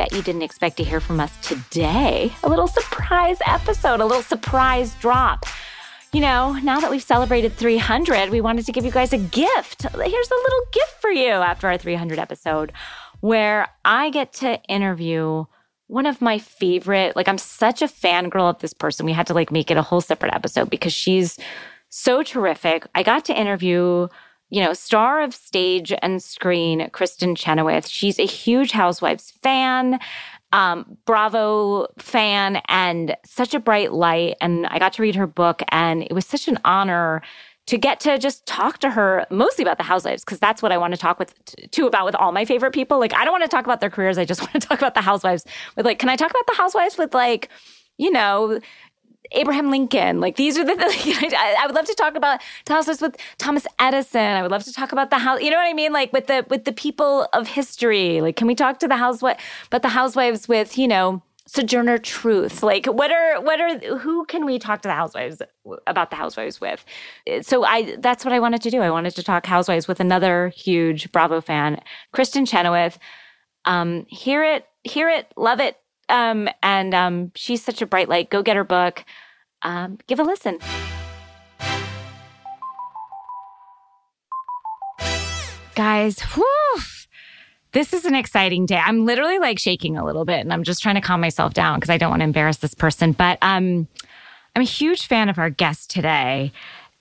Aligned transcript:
bet 0.00 0.12
you 0.14 0.22
didn't 0.22 0.40
expect 0.40 0.78
to 0.78 0.82
hear 0.82 0.98
from 0.98 1.20
us 1.20 1.30
today. 1.46 2.32
A 2.42 2.48
little 2.48 2.66
surprise 2.66 3.36
episode, 3.46 4.00
a 4.00 4.06
little 4.06 4.22
surprise 4.22 4.94
drop. 4.94 5.44
You 6.14 6.22
know, 6.22 6.54
now 6.62 6.80
that 6.80 6.90
we've 6.90 7.02
celebrated 7.02 7.52
300, 7.52 8.30
we 8.30 8.40
wanted 8.40 8.64
to 8.64 8.72
give 8.72 8.82
you 8.86 8.90
guys 8.90 9.12
a 9.12 9.18
gift. 9.18 9.82
Here's 9.82 10.30
a 10.30 10.34
little 10.34 10.60
gift 10.72 10.94
for 11.02 11.10
you 11.10 11.28
after 11.28 11.68
our 11.68 11.76
300 11.76 12.18
episode 12.18 12.72
where 13.20 13.68
I 13.84 14.08
get 14.08 14.32
to 14.34 14.58
interview 14.70 15.44
one 15.88 16.06
of 16.06 16.22
my 16.22 16.38
favorite, 16.38 17.14
like 17.14 17.28
I'm 17.28 17.36
such 17.36 17.82
a 17.82 17.86
fangirl 17.86 18.48
of 18.48 18.60
this 18.60 18.72
person. 18.72 19.04
We 19.04 19.12
had 19.12 19.26
to 19.26 19.34
like 19.34 19.52
make 19.52 19.70
it 19.70 19.76
a 19.76 19.82
whole 19.82 20.00
separate 20.00 20.32
episode 20.32 20.70
because 20.70 20.94
she's 20.94 21.38
so 21.90 22.22
terrific. 22.22 22.86
I 22.94 23.02
got 23.02 23.26
to 23.26 23.38
interview, 23.38 24.08
you 24.50 24.62
know, 24.62 24.72
star 24.72 25.22
of 25.22 25.34
stage 25.34 25.92
and 26.02 26.22
screen, 26.22 26.90
Kristin 26.90 27.36
Chenoweth. 27.36 27.86
She's 27.88 28.18
a 28.18 28.26
huge 28.26 28.72
Housewives 28.72 29.32
fan, 29.42 29.98
um, 30.52 30.98
Bravo 31.06 31.86
fan, 31.98 32.60
and 32.68 33.16
such 33.24 33.54
a 33.54 33.60
bright 33.60 33.92
light. 33.92 34.36
And 34.40 34.66
I 34.66 34.78
got 34.78 34.92
to 34.94 35.02
read 35.02 35.14
her 35.14 35.26
book, 35.26 35.62
and 35.68 36.02
it 36.02 36.12
was 36.12 36.26
such 36.26 36.48
an 36.48 36.58
honor 36.64 37.22
to 37.66 37.78
get 37.78 38.00
to 38.00 38.18
just 38.18 38.44
talk 38.46 38.78
to 38.78 38.90
her 38.90 39.24
mostly 39.30 39.62
about 39.62 39.78
the 39.78 39.84
housewives 39.84 40.24
because 40.24 40.40
that's 40.40 40.60
what 40.60 40.72
I 40.72 40.78
want 40.78 40.92
to 40.92 40.98
talk 40.98 41.20
with 41.20 41.32
too 41.70 41.86
about 41.86 42.04
with 42.04 42.16
all 42.16 42.32
my 42.32 42.44
favorite 42.44 42.72
people. 42.72 42.98
Like 42.98 43.14
I 43.14 43.24
don't 43.24 43.32
want 43.32 43.44
to 43.44 43.48
talk 43.48 43.64
about 43.64 43.80
their 43.80 43.90
careers. 43.90 44.18
I 44.18 44.24
just 44.24 44.40
want 44.40 44.54
to 44.54 44.60
talk 44.60 44.78
about 44.78 44.94
the 44.94 45.00
housewives 45.00 45.44
with 45.76 45.86
like, 45.86 46.00
can 46.00 46.08
I 46.08 46.16
talk 46.16 46.30
about 46.30 46.46
the 46.48 46.56
housewives 46.56 46.98
with 46.98 47.14
like, 47.14 47.48
you 47.96 48.10
know, 48.10 48.58
Abraham 49.32 49.70
Lincoln. 49.70 50.20
Like 50.20 50.36
these 50.36 50.58
are 50.58 50.64
the 50.64 50.74
like, 50.76 51.34
I, 51.34 51.66
would 51.66 51.74
love 51.74 51.86
to 51.86 51.94
talk 51.94 52.14
about 52.14 52.40
housewives 52.66 53.00
with 53.00 53.16
Thomas 53.38 53.66
Edison. 53.78 54.20
I 54.20 54.42
would 54.42 54.50
love 54.50 54.64
to 54.64 54.72
talk 54.72 54.92
about 54.92 55.10
the 55.10 55.18
house. 55.18 55.40
You 55.40 55.50
know 55.50 55.56
what 55.56 55.68
I 55.68 55.74
mean? 55.74 55.92
Like 55.92 56.12
with 56.12 56.26
the 56.26 56.44
with 56.48 56.64
the 56.64 56.72
people 56.72 57.28
of 57.32 57.48
history. 57.48 58.20
Like 58.20 58.36
can 58.36 58.46
we 58.46 58.54
talk 58.54 58.78
to 58.80 58.88
the 58.88 58.96
housewife? 58.96 59.40
But 59.70 59.82
the 59.82 59.88
housewives 59.88 60.48
with 60.48 60.76
you 60.78 60.88
know 60.88 61.22
Sojourner 61.50 61.98
Truth. 61.98 62.62
Like, 62.62 62.86
what 62.86 63.10
are 63.10 63.40
what 63.40 63.60
are 63.60 63.98
who 63.98 64.24
can 64.26 64.44
we 64.44 64.60
talk 64.60 64.82
to 64.82 64.88
the 64.88 64.94
housewives 64.94 65.42
about 65.88 66.10
the 66.10 66.16
housewives 66.16 66.60
with? 66.60 66.84
So 67.42 67.64
I 67.64 67.96
that's 67.98 68.24
what 68.24 68.32
I 68.32 68.38
wanted 68.38 68.62
to 68.62 68.70
do. 68.70 68.80
I 68.80 68.90
wanted 68.90 69.16
to 69.16 69.24
talk 69.24 69.46
housewives 69.46 69.88
with 69.88 69.98
another 69.98 70.50
huge 70.50 71.10
Bravo 71.10 71.40
fan, 71.40 71.80
Kristin 72.14 72.46
Chenoweth. 72.46 73.00
Um, 73.64 74.06
hear 74.08 74.44
it, 74.44 74.64
hear 74.84 75.08
it, 75.08 75.26
love 75.36 75.58
it. 75.58 75.76
Um, 76.10 76.48
and 76.62 76.94
um, 76.94 77.32
she's 77.34 77.64
such 77.64 77.80
a 77.80 77.86
bright 77.86 78.08
light. 78.08 78.30
Go 78.30 78.42
get 78.42 78.56
her 78.56 78.64
book. 78.64 79.04
Um, 79.62 79.98
give 80.06 80.18
a 80.18 80.22
listen. 80.22 80.58
Guys, 85.74 86.20
whew, 86.34 86.80
this 87.72 87.92
is 87.92 88.04
an 88.04 88.14
exciting 88.14 88.66
day. 88.66 88.76
I'm 88.76 89.06
literally 89.06 89.38
like 89.38 89.58
shaking 89.58 89.96
a 89.96 90.04
little 90.04 90.24
bit 90.24 90.40
and 90.40 90.52
I'm 90.52 90.64
just 90.64 90.82
trying 90.82 90.96
to 90.96 91.00
calm 91.00 91.20
myself 91.20 91.54
down 91.54 91.78
because 91.78 91.90
I 91.90 91.96
don't 91.96 92.10
want 92.10 92.20
to 92.20 92.24
embarrass 92.24 92.58
this 92.58 92.74
person. 92.74 93.12
But 93.12 93.38
um, 93.40 93.86
I'm 94.54 94.62
a 94.62 94.64
huge 94.64 95.06
fan 95.06 95.28
of 95.28 95.38
our 95.38 95.48
guest 95.48 95.90
today 95.90 96.52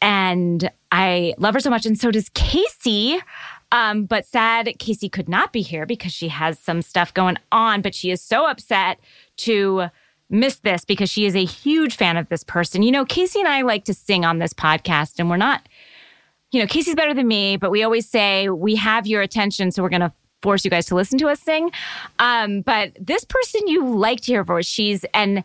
and 0.01 0.71
I 0.91 1.33
love 1.37 1.55
her 1.55 1.59
so 1.59 1.69
much. 1.69 1.85
And 1.85 1.99
so 1.99 2.11
does 2.11 2.29
Casey. 2.29 3.19
Um, 3.71 4.05
but 4.05 4.25
sad 4.25 4.73
Casey 4.79 5.09
could 5.09 5.29
not 5.29 5.53
be 5.53 5.61
here 5.61 5.85
because 5.85 6.11
she 6.11 6.29
has 6.29 6.57
some 6.57 6.81
stuff 6.81 7.13
going 7.13 7.37
on, 7.51 7.81
but 7.81 7.93
she 7.93 8.11
is 8.11 8.21
so 8.21 8.47
upset 8.47 8.99
to 9.37 9.89
miss 10.29 10.57
this 10.57 10.85
because 10.85 11.09
she 11.09 11.25
is 11.25 11.35
a 11.35 11.45
huge 11.45 11.95
fan 11.95 12.17
of 12.17 12.29
this 12.29 12.43
person. 12.43 12.83
You 12.83 12.91
know, 12.91 13.05
Casey 13.05 13.39
and 13.39 13.47
I 13.47 13.61
like 13.61 13.85
to 13.85 13.93
sing 13.93 14.25
on 14.25 14.39
this 14.39 14.53
podcast, 14.53 15.19
and 15.19 15.29
we're 15.29 15.37
not, 15.37 15.67
you 16.51 16.59
know, 16.59 16.67
Casey's 16.67 16.95
better 16.95 17.13
than 17.13 17.27
me, 17.27 17.57
but 17.57 17.71
we 17.71 17.83
always 17.83 18.07
say 18.07 18.49
we 18.49 18.75
have 18.75 19.07
your 19.07 19.21
attention, 19.21 19.71
so 19.71 19.83
we're 19.83 19.89
going 19.89 20.01
to 20.01 20.13
force 20.41 20.63
you 20.63 20.71
guys 20.71 20.85
to 20.87 20.95
listen 20.95 21.17
to 21.19 21.27
us 21.27 21.39
sing. 21.39 21.71
Um, 22.19 22.61
but 22.61 22.93
this 22.99 23.25
person 23.25 23.67
you 23.67 23.85
like 23.87 24.21
to 24.21 24.31
hear 24.31 24.43
voice, 24.43 24.65
she's 24.65 25.03
an 25.13 25.43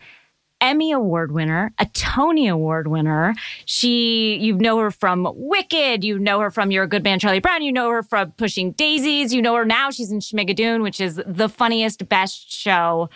Emmy 0.61 0.93
Award 0.93 1.33
winner, 1.33 1.73
a 1.79 1.87
Tony 1.87 2.49
Award 2.49 2.89
winner. 2.89 3.35
She, 3.67 4.37
you 4.37 4.55
know 4.55 4.79
her 4.79 4.91
from 4.91 5.31
Wicked, 5.35 6.05
you 6.05 6.19
know 6.19 6.41
her 6.41 6.51
from 6.51 6.71
You're 6.71 6.85
a 6.85 6.89
Good 6.89 7.05
Man, 7.05 7.19
Charlie 7.19 7.41
Brown, 7.41 7.63
you 7.63 7.73
know 7.73 7.91
her 7.91 8.03
from 8.03 8.33
Pushing 8.33 8.73
Daisies, 8.73 9.35
you 9.35 9.43
know 9.43 9.55
her 9.57 9.65
now. 9.65 9.91
She's 9.91 10.11
in 10.11 10.21
Schmigadoon, 10.21 10.83
which 10.83 11.01
is 11.01 11.21
the 11.27 11.49
funniest, 11.49 12.09
best 12.09 12.51
show. 12.51 13.11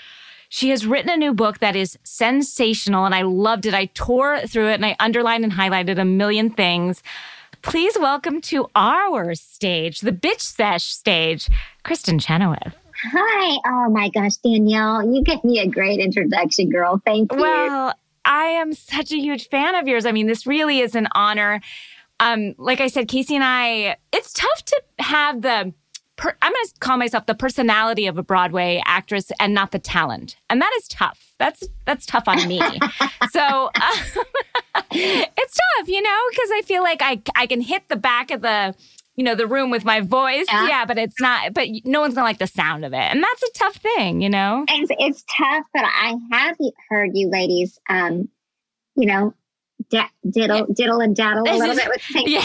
She 0.50 0.70
has 0.70 0.86
written 0.86 1.10
a 1.10 1.16
new 1.16 1.34
book 1.34 1.58
that 1.58 1.76
is 1.76 1.98
sensational, 2.04 3.04
and 3.04 3.14
I 3.14 3.22
loved 3.22 3.66
it. 3.66 3.74
I 3.74 3.86
tore 3.86 4.40
through 4.46 4.68
it 4.68 4.74
and 4.74 4.86
I 4.86 4.96
underlined 4.98 5.44
and 5.44 5.52
highlighted 5.52 5.98
a 5.98 6.04
million 6.04 6.50
things. 6.50 7.02
Please 7.60 7.98
welcome 7.98 8.40
to 8.42 8.70
our 8.74 9.34
stage, 9.34 10.00
the 10.00 10.12
Bitch 10.12 10.40
Sesh 10.40 10.84
stage, 10.84 11.48
Kristin 11.84 12.20
Chenoweth. 12.20 12.74
Hi. 13.02 13.58
Oh 13.66 13.90
my 13.90 14.08
gosh, 14.10 14.36
Danielle, 14.36 15.12
you 15.12 15.22
gave 15.22 15.42
me 15.44 15.60
a 15.60 15.68
great 15.68 16.00
introduction, 16.00 16.68
girl. 16.68 17.00
Thank 17.04 17.32
you. 17.32 17.38
Well, 17.38 17.94
I 18.24 18.44
am 18.44 18.72
such 18.72 19.12
a 19.12 19.16
huge 19.16 19.48
fan 19.48 19.74
of 19.74 19.86
yours. 19.86 20.04
I 20.04 20.12
mean, 20.12 20.26
this 20.26 20.46
really 20.46 20.80
is 20.80 20.94
an 20.94 21.08
honor. 21.14 21.60
Um, 22.20 22.54
like 22.58 22.80
I 22.80 22.88
said, 22.88 23.08
Casey 23.08 23.36
and 23.36 23.44
I, 23.44 23.96
it's 24.12 24.32
tough 24.32 24.64
to 24.66 24.82
have 24.98 25.42
the 25.42 25.72
per, 26.16 26.36
I'm 26.42 26.52
going 26.52 26.64
to 26.66 26.72
call 26.80 26.96
myself 26.98 27.26
the 27.26 27.34
personality 27.34 28.06
of 28.06 28.18
a 28.18 28.22
Broadway 28.22 28.82
actress 28.84 29.30
and 29.40 29.54
not 29.54 29.70
the 29.70 29.78
talent, 29.78 30.36
and 30.50 30.60
that 30.60 30.72
is 30.76 30.88
tough. 30.88 31.32
That's 31.38 31.62
that's 31.86 32.04
tough 32.04 32.24
on 32.26 32.46
me. 32.46 32.60
so 33.30 33.70
uh, 33.74 33.96
it's 34.90 35.58
tough, 35.78 35.88
you 35.88 36.02
know, 36.02 36.18
because 36.30 36.50
I 36.52 36.62
feel 36.66 36.82
like 36.82 37.00
I 37.00 37.22
I 37.36 37.46
can 37.46 37.60
hit 37.60 37.88
the 37.88 37.96
back 37.96 38.30
of 38.30 38.42
the 38.42 38.74
you 39.18 39.24
know 39.24 39.34
the 39.34 39.48
room 39.48 39.70
with 39.70 39.84
my 39.84 40.00
voice, 40.00 40.46
yeah, 40.48 40.68
yeah 40.68 40.84
but 40.84 40.96
it's 40.96 41.20
not. 41.20 41.52
But 41.52 41.66
no 41.84 42.00
one's 42.00 42.14
gonna 42.14 42.24
like 42.24 42.38
the 42.38 42.46
sound 42.46 42.84
of 42.84 42.92
it, 42.92 42.96
and 42.96 43.22
that's 43.22 43.42
a 43.42 43.50
tough 43.52 43.74
thing, 43.74 44.22
you 44.22 44.30
know. 44.30 44.64
It's, 44.68 44.90
it's 44.96 45.24
tough, 45.36 45.64
but 45.74 45.84
I 45.84 46.14
have 46.30 46.56
heard 46.88 47.10
you 47.14 47.28
ladies, 47.28 47.80
um, 47.90 48.28
you 48.94 49.06
know, 49.06 49.34
da- 49.90 50.08
diddle, 50.30 50.58
yeah. 50.58 50.64
diddle 50.72 51.00
and 51.00 51.16
daddle 51.16 51.42
a 51.48 51.56
little 51.56 51.74
bit 51.82 51.88
with 51.88 52.00
things. 52.00 52.30
Yeah. 52.30 52.42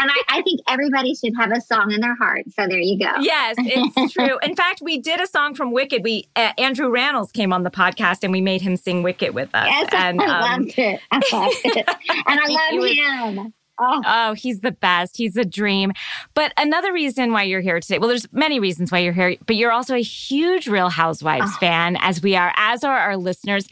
and 0.00 0.10
I, 0.10 0.22
I, 0.28 0.42
think 0.42 0.60
everybody 0.66 1.14
should 1.14 1.34
have 1.38 1.52
a 1.52 1.60
song 1.60 1.92
in 1.92 2.00
their 2.00 2.16
heart. 2.16 2.44
So 2.56 2.66
there 2.66 2.78
you 2.78 2.98
go. 2.98 3.12
Yes, 3.20 3.56
it's 3.58 4.12
true. 4.14 4.38
In 4.42 4.56
fact, 4.56 4.80
we 4.82 4.98
did 4.98 5.20
a 5.20 5.26
song 5.26 5.54
from 5.54 5.72
Wicked. 5.72 6.02
We 6.02 6.28
uh, 6.36 6.52
Andrew 6.58 6.88
Rannells 6.88 7.32
came 7.32 7.52
on 7.52 7.64
the 7.64 7.70
podcast 7.70 8.22
and 8.22 8.32
we 8.32 8.40
made 8.40 8.62
him 8.62 8.76
sing 8.76 9.02
Wicked 9.02 9.34
with 9.34 9.54
us. 9.54 9.66
Yes, 9.66 9.88
and, 9.92 10.22
I 10.22 10.54
um, 10.54 10.62
loved 10.62 10.78
it. 10.78 11.00
I 11.10 11.20
loved 11.32 11.56
it. 11.64 11.88
and 12.26 12.40
I 12.40 12.46
love 12.48 13.36
him. 13.36 13.54
Oh. 13.78 14.02
oh. 14.06 14.34
he's 14.34 14.60
the 14.60 14.72
best. 14.72 15.16
He's 15.16 15.36
a 15.36 15.44
dream. 15.44 15.92
But 16.34 16.52
another 16.56 16.92
reason 16.92 17.32
why 17.32 17.44
you're 17.44 17.60
here 17.60 17.80
today, 17.80 17.98
well, 17.98 18.08
there's 18.08 18.30
many 18.32 18.60
reasons 18.60 18.92
why 18.92 19.00
you're 19.00 19.12
here, 19.12 19.36
but 19.46 19.56
you're 19.56 19.72
also 19.72 19.94
a 19.94 20.02
huge 20.02 20.68
Real 20.68 20.90
Housewives 20.90 21.50
oh. 21.54 21.58
fan, 21.58 21.96
as 22.00 22.22
we 22.22 22.36
are, 22.36 22.52
as 22.56 22.84
are 22.84 22.98
our 22.98 23.16
listeners. 23.16 23.68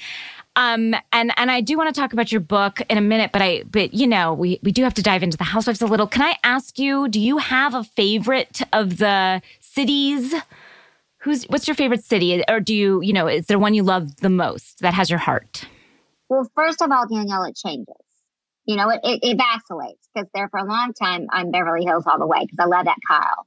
Um, 0.54 0.94
and 1.12 1.32
and 1.36 1.50
I 1.50 1.62
do 1.62 1.78
want 1.78 1.94
to 1.94 1.98
talk 1.98 2.12
about 2.12 2.30
your 2.30 2.40
book 2.40 2.82
in 2.90 2.98
a 2.98 3.00
minute, 3.00 3.30
but 3.32 3.40
I 3.40 3.62
but 3.70 3.94
you 3.94 4.06
know 4.06 4.34
we 4.34 4.58
we 4.62 4.70
do 4.70 4.82
have 4.82 4.94
to 4.94 5.02
dive 5.02 5.22
into 5.22 5.38
the 5.38 5.44
housewives 5.44 5.80
a 5.80 5.86
little. 5.86 6.06
Can 6.06 6.22
I 6.22 6.36
ask 6.44 6.78
you? 6.78 7.08
Do 7.08 7.20
you 7.20 7.38
have 7.38 7.74
a 7.74 7.84
favorite 7.84 8.60
of 8.72 8.98
the 8.98 9.40
cities? 9.60 10.34
Who's 11.18 11.44
what's 11.44 11.66
your 11.66 11.74
favorite 11.74 12.04
city, 12.04 12.44
or 12.48 12.60
do 12.60 12.74
you 12.74 13.00
you 13.00 13.14
know 13.14 13.28
is 13.28 13.46
there 13.46 13.58
one 13.58 13.72
you 13.72 13.82
love 13.82 14.16
the 14.16 14.28
most 14.28 14.80
that 14.80 14.92
has 14.92 15.08
your 15.08 15.20
heart? 15.20 15.64
Well, 16.28 16.50
first 16.54 16.82
of 16.82 16.90
all, 16.90 17.06
Danielle, 17.06 17.44
it 17.44 17.56
changes. 17.56 17.94
You 18.64 18.76
know, 18.76 18.90
it, 18.90 19.00
it, 19.02 19.20
it 19.22 19.36
vacillates 19.38 20.08
because 20.14 20.28
there 20.34 20.48
for 20.48 20.58
a 20.58 20.64
long 20.64 20.92
time 20.92 21.26
I'm 21.30 21.50
Beverly 21.50 21.84
Hills 21.84 22.04
all 22.06 22.18
the 22.18 22.26
way 22.26 22.40
because 22.40 22.58
I 22.60 22.66
love 22.66 22.84
that 22.84 22.98
Kyle. 23.08 23.46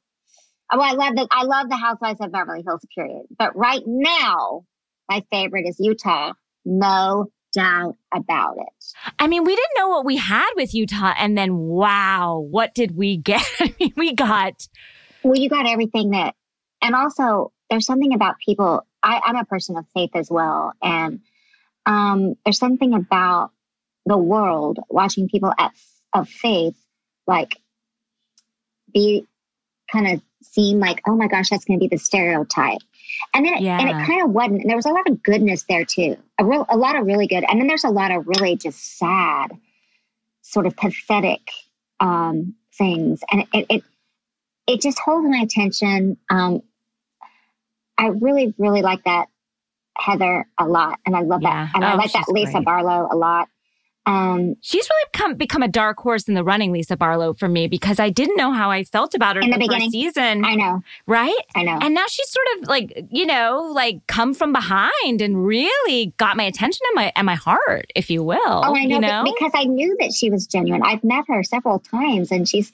Oh, 0.72 0.80
I 0.80 0.94
love 0.94 1.16
the 1.16 1.28
I 1.32 1.44
love 1.44 1.70
the 1.70 1.78
Housewives 1.78 2.20
of 2.22 2.32
Beverly 2.32 2.64
Hills. 2.66 2.86
Period. 2.96 3.24
But 3.38 3.56
right 3.56 3.84
now, 3.86 4.66
my 5.10 5.24
favorite 5.32 5.68
is 5.68 5.78
Utah 5.80 6.34
no 6.66 7.32
doubt 7.54 7.96
about 8.14 8.58
it. 8.58 9.14
I 9.18 9.28
mean, 9.28 9.44
we 9.44 9.56
didn't 9.56 9.72
know 9.78 9.90
what 9.90 10.06
we 10.06 10.18
had 10.18 10.50
with 10.56 10.74
Utah. 10.74 11.14
And 11.18 11.38
then, 11.38 11.56
wow, 11.56 12.40
what 12.40 12.74
did 12.74 12.96
we 12.96 13.18
get? 13.18 13.46
we 13.96 14.14
got. 14.14 14.68
Well, 15.24 15.40
you 15.40 15.50
got 15.50 15.68
everything 15.68 16.12
that, 16.12 16.36
and 16.82 16.96
also 16.96 17.52
there's 17.70 17.86
something 17.86 18.14
about 18.14 18.36
people. 18.46 18.86
I, 19.02 19.22
I'm 19.24 19.38
a 19.38 19.46
person 19.46 19.78
of 19.78 19.86
faith 19.94 20.12
as 20.16 20.30
well. 20.30 20.74
And 20.82 21.22
um, 21.86 22.36
there's 22.44 22.60
something 22.60 22.94
about 22.94 23.52
the 24.06 24.18
world 24.18 24.80
watching 24.90 25.28
people 25.28 25.54
at, 25.58 25.74
of 26.14 26.30
faith, 26.30 26.76
like 27.28 27.58
be 28.94 29.26
kind 29.92 30.08
of 30.08 30.22
seem 30.42 30.80
like, 30.80 31.02
oh 31.08 31.16
my 31.16 31.28
gosh, 31.28 31.50
that's 31.50 31.66
going 31.66 31.80
to 31.80 31.84
be 31.84 31.94
the 31.94 32.00
stereotype. 32.00 32.80
And 33.34 33.46
then 33.46 33.56
it, 33.56 33.62
yeah. 33.62 33.80
and 33.80 33.90
it 33.90 34.06
kind 34.06 34.24
of 34.24 34.32
wasn't. 34.32 34.62
And 34.62 34.70
there 34.70 34.78
was 34.78 34.86
a 34.86 34.92
lot 34.92 35.10
of 35.10 35.22
goodness 35.22 35.66
there 35.68 35.86
too. 35.86 36.18
A 36.40 36.46
real, 36.46 36.66
a 36.70 36.78
lot 36.78 36.96
of 36.96 37.06
really 37.06 37.28
good. 37.28 37.44
And 37.48 37.60
then 37.60 37.68
there's 37.68 37.84
a 37.84 37.90
lot 37.90 38.12
of 38.12 38.28
really 38.28 38.56
just 38.56 38.98
sad, 38.98 39.52
sort 40.42 40.66
of 40.66 40.76
pathetic 40.76 41.42
um, 42.00 42.56
things. 42.78 43.22
And 43.32 43.46
it, 43.54 43.66
it, 43.70 43.84
it 44.68 44.82
just 44.82 45.00
holds 45.00 45.28
my 45.28 45.40
attention. 45.40 46.18
Um, 46.30 46.62
I 47.98 48.08
really, 48.08 48.54
really 48.58 48.82
like 48.82 49.04
that 49.06 49.28
Heather 49.98 50.48
a 50.60 50.68
lot. 50.68 51.00
And 51.06 51.16
I 51.16 51.22
love 51.22 51.42
yeah. 51.42 51.66
that. 51.66 51.76
And 51.76 51.84
oh, 51.84 51.88
I 51.88 51.96
like 51.96 52.12
that 52.14 52.26
Lisa 52.28 52.54
great. 52.54 52.66
Barlow 52.66 53.08
a 53.12 53.16
lot. 53.16 53.50
Um, 54.06 54.56
She's 54.62 54.88
really 54.90 55.10
come, 55.14 55.36
become 55.36 55.64
a 55.64 55.68
dark 55.68 55.98
horse 56.00 56.28
in 56.28 56.36
the 56.36 56.44
running, 56.44 56.72
Lisa 56.72 56.96
Barlow, 56.96 57.34
for 57.34 57.48
me 57.48 57.68
because 57.68 58.00
I 58.00 58.10
didn't 58.10 58.38
know 58.38 58.52
how 58.52 58.70
I 58.70 58.84
felt 58.84 59.16
about 59.16 59.36
her 59.36 59.42
In 59.42 59.50
the 59.50 59.56
first 59.58 59.70
beginning. 59.70 59.92
season, 59.92 60.46
I 60.46 60.56
know, 60.56 60.82
right? 61.08 61.36
I 61.56 61.64
know. 61.64 61.80
And 61.82 61.94
now 61.96 62.06
she's 62.08 62.30
sort 62.30 62.46
of 62.58 62.68
like, 62.68 63.06
you 63.10 63.26
know, 63.26 63.72
like 63.74 64.06
come 64.08 64.34
from 64.34 64.54
behind 64.54 65.22
and 65.22 65.46
really 65.46 66.14
got 66.18 66.38
my 66.38 66.44
attention 66.44 66.82
and 66.90 66.96
my 66.96 67.12
and 67.16 67.26
my 67.26 67.36
heart, 67.36 67.92
if 67.96 68.10
you 68.10 68.24
will. 68.24 68.38
oh, 68.46 68.76
I 68.76 68.86
know, 68.86 69.00
you 69.00 69.24
be- 69.24 69.34
because 69.40 69.52
I 69.56 69.64
knew 69.64 69.96
that 70.00 70.14
she 70.14 70.30
was 70.30 70.46
genuine. 70.46 70.84
I've 70.84 71.04
met 71.04 71.26
her 71.28 71.44
several 71.44 71.80
times, 71.80 72.32
and 72.32 72.48
she's 72.48 72.72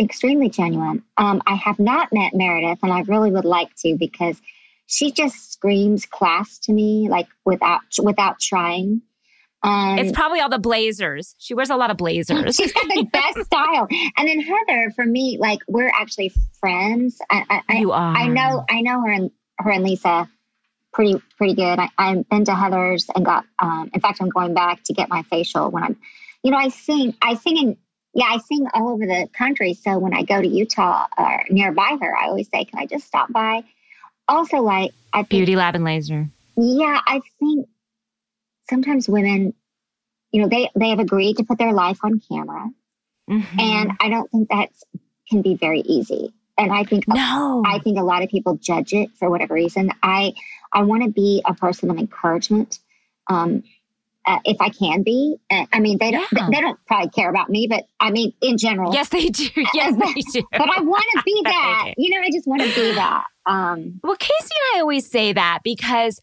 extremely 0.00 0.48
genuine. 0.48 1.02
Um, 1.16 1.42
I 1.46 1.56
have 1.56 1.78
not 1.78 2.12
met 2.12 2.34
Meredith, 2.34 2.78
and 2.82 2.92
I 2.92 3.00
really 3.02 3.32
would 3.32 3.44
like 3.44 3.74
to 3.78 3.96
because 3.96 4.40
she 4.86 5.10
just 5.10 5.52
screams 5.52 6.06
class 6.06 6.58
to 6.60 6.72
me, 6.72 7.08
like 7.08 7.26
without 7.44 7.80
without 8.02 8.38
trying. 8.40 9.02
Um, 9.62 9.98
it's 9.98 10.12
probably 10.12 10.40
all 10.40 10.48
the 10.48 10.58
blazers. 10.58 11.34
She 11.38 11.52
wears 11.54 11.70
a 11.70 11.76
lot 11.76 11.90
of 11.90 11.96
blazers. 11.96 12.56
She's 12.56 12.72
got 12.72 12.86
the 12.88 13.04
best 13.12 13.46
style. 13.46 13.88
And 14.16 14.28
then 14.28 14.40
Heather, 14.40 14.92
for 14.94 15.04
me, 15.04 15.36
like 15.38 15.60
we're 15.66 15.88
actually 15.88 16.32
friends. 16.60 17.18
I, 17.28 17.62
I, 17.68 17.78
you 17.78 17.92
are. 17.92 18.14
I 18.16 18.28
know, 18.28 18.64
I 18.70 18.82
know 18.82 19.00
her 19.00 19.10
and 19.10 19.30
her 19.58 19.70
and 19.70 19.82
Lisa 19.82 20.28
pretty, 20.92 21.20
pretty 21.36 21.54
good. 21.54 21.78
I, 21.78 21.88
I've 21.96 22.28
been 22.28 22.44
to 22.46 22.54
Heather's 22.54 23.06
and 23.14 23.24
got. 23.24 23.44
Um, 23.58 23.90
in 23.92 24.00
fact, 24.00 24.18
I'm 24.20 24.30
going 24.30 24.54
back 24.54 24.82
to 24.84 24.92
get 24.92 25.08
my 25.08 25.22
facial 25.22 25.70
when 25.70 25.82
I'm. 25.84 25.96
You 26.42 26.50
know, 26.50 26.56
I 26.56 26.68
sing. 26.68 27.14
I 27.22 27.34
sing 27.34 27.56
in. 27.56 27.76
Yeah, 28.14 28.26
I 28.26 28.38
sing 28.38 28.66
all 28.74 28.88
over 28.88 29.06
the 29.06 29.28
country. 29.32 29.74
So 29.74 29.98
when 29.98 30.14
I 30.14 30.22
go 30.22 30.40
to 30.40 30.48
Utah 30.48 31.06
or 31.16 31.44
nearby 31.50 31.96
her, 32.00 32.16
I 32.16 32.26
always 32.26 32.48
say, 32.48 32.64
"Can 32.64 32.78
I 32.78 32.86
just 32.86 33.06
stop 33.06 33.32
by?" 33.32 33.64
Also, 34.28 34.58
like 34.58 34.92
I 35.12 35.18
think, 35.18 35.30
Beauty 35.30 35.56
Lab 35.56 35.74
and 35.74 35.84
Laser. 35.84 36.28
yeah, 36.56 37.00
I 37.06 37.20
think 37.38 37.68
sometimes 38.68 39.08
women, 39.08 39.54
you 40.32 40.42
know, 40.42 40.48
they 40.48 40.70
they 40.74 40.90
have 40.90 40.98
agreed 40.98 41.36
to 41.38 41.44
put 41.44 41.58
their 41.58 41.72
life 41.72 41.98
on 42.02 42.20
camera. 42.30 42.68
Mhm. 43.30 43.60
and 43.60 43.92
I 44.00 44.08
don't 44.08 44.30
think 44.30 44.48
that 44.48 44.70
can 45.30 45.42
be 45.42 45.54
very 45.54 45.80
easy. 45.80 46.32
And 46.56 46.72
I 46.72 46.82
think 46.84 47.06
no, 47.06 47.62
I 47.66 47.78
think 47.78 47.98
a 47.98 48.02
lot 48.02 48.22
of 48.22 48.30
people 48.30 48.56
judge 48.56 48.94
it 48.94 49.10
for 49.18 49.28
whatever 49.28 49.52
reason. 49.54 49.90
I 50.02 50.32
I 50.72 50.82
want 50.84 51.02
to 51.04 51.10
be 51.10 51.42
a 51.44 51.52
person 51.54 51.90
of 51.90 51.98
encouragement, 51.98 52.78
um, 53.28 53.62
uh, 54.26 54.38
if 54.46 54.56
I 54.60 54.70
can 54.70 55.02
be. 55.02 55.36
Uh, 55.50 55.66
I 55.72 55.80
mean, 55.80 55.98
they 55.98 56.10
don't 56.10 56.26
Yeah. 56.32 56.48
they 56.50 56.60
don't 56.62 56.78
probably 56.86 57.10
care 57.10 57.28
about 57.28 57.50
me, 57.50 57.66
but 57.68 57.84
I 58.00 58.10
mean, 58.10 58.32
in 58.40 58.56
general. 58.56 58.94
yes, 58.94 59.10
they 59.10 59.28
do. 59.28 59.48
Yes, 59.74 59.94
they 59.94 60.20
do. 60.40 60.46
But 60.52 60.68
I 60.74 60.80
want 60.80 61.04
to 61.16 61.22
be 61.22 61.38
that. 61.44 61.92
You 61.98 62.10
know, 62.18 62.26
I 62.26 62.30
just 62.32 62.46
want 62.46 62.62
to 62.62 62.68
be 62.74 62.94
that. 62.94 63.24
Um, 63.44 64.00
Well, 64.02 64.16
Casey 64.16 64.54
and 64.72 64.78
I 64.78 64.80
always 64.80 65.06
say 65.08 65.34
that 65.34 65.58
because 65.62 66.18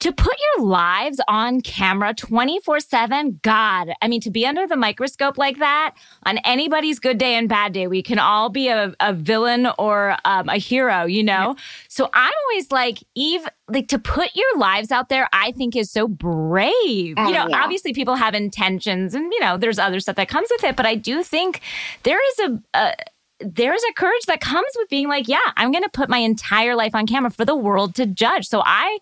to 0.00 0.12
put 0.12 0.36
your 0.56 0.66
lives 0.66 1.20
on 1.28 1.60
camera 1.60 2.14
24 2.14 2.80
7, 2.80 3.40
God, 3.42 3.90
I 4.00 4.08
mean, 4.08 4.20
to 4.20 4.30
be 4.30 4.46
under 4.46 4.66
the 4.66 4.76
microscope 4.76 5.38
like 5.38 5.58
that 5.58 5.94
on 6.24 6.38
anybody's 6.38 6.98
good 6.98 7.18
day 7.18 7.34
and 7.34 7.48
bad 7.48 7.72
day, 7.72 7.86
we 7.88 8.02
can 8.02 8.18
all 8.18 8.48
be 8.48 8.68
a, 8.68 8.94
a 9.00 9.12
villain 9.12 9.68
or 9.78 10.16
um, 10.24 10.48
a 10.48 10.56
hero, 10.56 11.04
you 11.04 11.22
know? 11.22 11.56
So 11.88 12.08
I'm 12.14 12.32
always 12.44 12.70
like, 12.70 12.98
Eve, 13.14 13.46
like 13.68 13.88
to 13.88 13.98
put 13.98 14.34
your 14.34 14.58
lives 14.58 14.92
out 14.92 15.08
there, 15.08 15.28
I 15.32 15.52
think 15.52 15.74
is 15.74 15.90
so 15.90 16.06
brave. 16.06 17.14
Oh, 17.16 17.26
you 17.26 17.34
know, 17.34 17.48
yeah. 17.48 17.62
obviously 17.62 17.92
people 17.92 18.14
have 18.14 18.34
intentions 18.34 19.14
and, 19.14 19.32
you 19.32 19.40
know, 19.40 19.56
there's 19.56 19.78
other 19.78 20.00
stuff 20.00 20.16
that 20.16 20.28
comes 20.28 20.48
with 20.50 20.62
it, 20.64 20.76
but 20.76 20.86
I 20.86 20.94
do 20.94 21.22
think 21.24 21.60
there 22.04 22.20
is 22.32 22.38
a, 22.38 22.62
a 22.74 22.94
there's 23.40 23.82
a 23.88 23.92
courage 23.92 24.24
that 24.26 24.40
comes 24.40 24.66
with 24.76 24.88
being 24.88 25.08
like, 25.08 25.28
yeah, 25.28 25.38
I'm 25.56 25.70
going 25.70 25.84
to 25.84 25.90
put 25.90 26.08
my 26.08 26.18
entire 26.18 26.74
life 26.74 26.94
on 26.94 27.06
camera 27.06 27.30
for 27.30 27.44
the 27.44 27.54
world 27.54 27.94
to 27.96 28.06
judge. 28.06 28.48
So 28.48 28.62
I, 28.64 28.98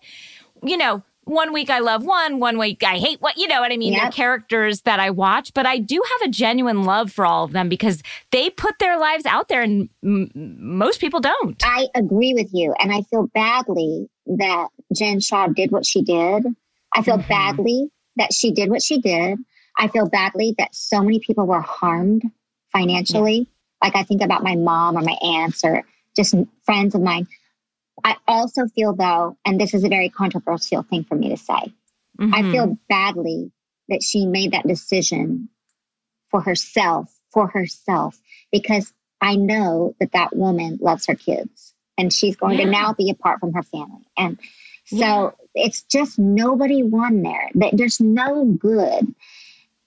you 0.69 0.77
know, 0.77 1.03
one 1.25 1.51
week 1.51 1.69
I 1.69 1.79
love 1.79 2.05
one, 2.05 2.39
one 2.39 2.57
week 2.57 2.83
I 2.85 2.97
hate 2.99 3.19
what, 3.21 3.37
you 3.37 3.47
know 3.47 3.59
what 3.59 3.71
I 3.73 3.77
mean? 3.77 3.93
They're 3.93 4.09
characters 4.11 4.81
that 4.83 4.99
I 5.01 5.09
watch, 5.09 5.53
but 5.53 5.65
I 5.65 5.77
do 5.77 6.01
have 6.19 6.29
a 6.29 6.31
genuine 6.31 6.83
love 6.83 7.11
for 7.11 7.25
all 7.25 7.43
of 7.43 7.51
them 7.51 7.67
because 7.67 8.01
they 8.31 8.49
put 8.49 8.79
their 8.79 8.97
lives 8.97 9.25
out 9.25 9.49
there 9.49 9.61
and 9.61 9.89
m- 10.03 10.31
most 10.33 11.01
people 11.01 11.19
don't. 11.19 11.61
I 11.65 11.87
agree 11.95 12.33
with 12.33 12.49
you, 12.53 12.73
and 12.79 12.93
I 12.93 13.01
feel 13.01 13.27
badly 13.33 14.07
that 14.37 14.67
Jen 14.95 15.19
Shah 15.19 15.47
did 15.47 15.71
what 15.71 15.85
she 15.85 16.01
did. 16.01 16.45
I 16.93 17.01
feel 17.01 17.17
Mhm. 17.17 17.27
badly 17.27 17.89
that 18.15 18.33
she 18.33 18.51
did 18.51 18.69
what 18.69 18.81
she 18.81 19.01
did. 19.01 19.37
I 19.77 19.89
feel 19.89 20.07
badly 20.09 20.55
that 20.57 20.73
so 20.73 21.01
many 21.03 21.19
people 21.19 21.45
were 21.45 21.61
harmed 21.61 22.23
financially. 22.71 23.47
Like 23.83 23.95
I 23.95 24.03
think 24.03 24.21
about 24.21 24.43
my 24.43 24.55
mom 24.55 24.97
or 24.97 25.01
my 25.01 25.17
aunts 25.21 25.63
or 25.63 25.83
just 26.15 26.33
friends 26.63 26.95
of 26.95 27.01
mine. 27.01 27.27
I 28.03 28.15
also 28.27 28.67
feel 28.67 28.93
though, 28.93 29.37
and 29.45 29.59
this 29.59 29.73
is 29.73 29.83
a 29.83 29.89
very 29.89 30.09
controversial 30.09 30.83
thing 30.83 31.03
for 31.03 31.15
me 31.15 31.29
to 31.29 31.37
say, 31.37 31.73
I 32.19 32.43
Mhm. 32.43 32.51
feel 32.51 32.77
badly 32.89 33.51
that 33.89 34.03
she 34.03 34.25
made 34.25 34.51
that 34.51 34.67
decision 34.67 35.49
for 36.29 36.41
herself, 36.41 37.13
for 37.31 37.47
herself, 37.47 38.19
because 38.51 38.93
I 39.21 39.35
know 39.35 39.95
that 39.99 40.11
that 40.11 40.35
woman 40.35 40.77
loves 40.81 41.05
her 41.07 41.15
kids 41.15 41.73
and 41.97 42.11
she's 42.13 42.35
going 42.35 42.57
Yeah. 42.57 42.65
to 42.65 42.71
now 42.71 42.93
be 42.93 43.09
apart 43.09 43.39
from 43.39 43.53
her 43.53 43.63
family. 43.63 44.05
And 44.17 44.37
so 44.85 45.05
Yeah. 45.05 45.31
it's 45.55 45.81
just 45.83 46.19
nobody 46.19 46.83
won 46.83 47.21
there. 47.23 47.49
That 47.55 47.75
There's 47.75 47.99
no 47.99 48.45
good 48.45 49.15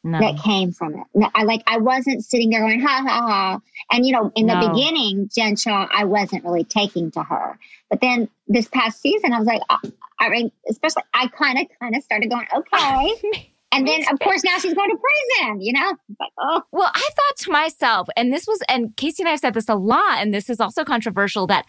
no. 0.03 0.19
that 0.19 0.39
came 0.43 0.73
from 0.73 0.95
it. 0.97 1.31
I 1.35 1.45
like 1.45 1.63
I 1.67 1.79
wasn't 1.79 2.25
sitting 2.25 2.51
there 2.51 2.61
going 2.61 2.81
ha 2.81 3.03
ha 3.07 3.27
ha. 3.27 3.61
And 3.93 4.05
you 4.07 4.13
know, 4.13 4.33
in 4.35 4.47
the 4.47 4.57
beginning, 4.57 5.29
Jen 5.33 5.57
Shah, 5.57 5.87
I 5.93 6.05
wasn't 6.05 6.45
really 6.45 6.65
taking 6.65 7.11
to 7.13 7.23
her. 7.23 7.59
But 7.91 8.01
then 8.01 8.29
this 8.47 8.69
past 8.69 9.01
season, 9.03 9.33
I 9.33 9.39
was 9.39 9.47
like, 9.47 9.63
I, 9.69 9.79
I 10.21 10.29
mean, 10.29 10.53
especially 10.69 11.03
I 11.13 11.27
kind 11.29 11.59
of 11.59 11.67
kind 11.81 11.97
of 11.97 12.03
started 12.03 12.31
going 12.31 12.47
okay. 12.55 13.47
And 13.73 13.87
then 13.87 14.03
of 14.11 14.19
course 14.19 14.43
now 14.43 14.59
she's 14.59 14.75
going 14.75 14.91
to 14.91 14.97
prison. 14.97 15.61
You 15.61 15.73
know, 15.75 15.93
like 16.19 16.33
oh 16.41 16.63
Well, 16.73 16.91
I 16.93 17.09
thought 17.15 17.37
to 17.45 17.53
myself, 17.53 18.09
and 18.17 18.33
this 18.33 18.45
was, 18.47 18.61
and 18.69 18.97
Casey 18.97 19.23
and 19.23 19.29
I 19.29 19.33
have 19.33 19.41
said 19.41 19.55
this 19.55 19.69
a 19.69 19.77
lot, 19.77 20.19
and 20.19 20.35
this 20.35 20.51
is 20.51 20.59
also 20.59 20.83
controversial 20.83 21.47
that 21.47 21.67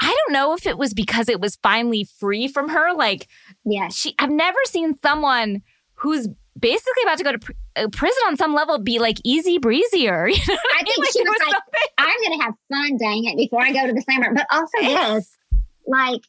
I 0.00 0.06
don't 0.06 0.32
know 0.32 0.54
if 0.54 0.66
it 0.66 0.78
was 0.78 0.94
because 0.94 1.28
it 1.28 1.40
was 1.40 1.58
finally 1.62 2.04
free 2.04 2.48
from 2.48 2.68
her. 2.70 2.94
Like, 2.94 3.26
yeah, 3.64 3.88
she, 3.88 4.14
I've 4.18 4.30
never 4.30 4.58
seen 4.66 4.96
someone 4.98 5.62
who's 5.94 6.28
basically 6.58 7.02
about 7.04 7.18
to 7.18 7.24
go 7.24 7.32
to 7.32 7.38
pr- 7.38 7.52
uh, 7.76 7.88
prison 7.92 8.18
on 8.28 8.36
some 8.36 8.54
level 8.54 8.78
be 8.78 8.98
like 8.98 9.18
easy 9.24 9.58
breezier. 9.58 10.28
You 10.28 10.36
know 10.48 10.54
what 10.54 10.76
I 10.80 10.82
think 10.84 10.98
mean? 10.98 11.12
she 11.12 11.18
it 11.20 11.28
was 11.28 11.36
like, 11.40 11.52
something- 11.52 11.80
I'm 11.98 12.16
going 12.26 12.38
to 12.38 12.44
have 12.44 12.54
fun, 12.70 12.96
dang 12.98 13.24
it, 13.26 13.36
before 13.36 13.62
I 13.62 13.72
go 13.72 13.86
to 13.86 13.92
the 13.92 14.02
slammer. 14.02 14.34
But 14.34 14.46
also 14.50 14.70
this, 14.80 14.88
Yes. 14.90 15.36
like 15.86 16.22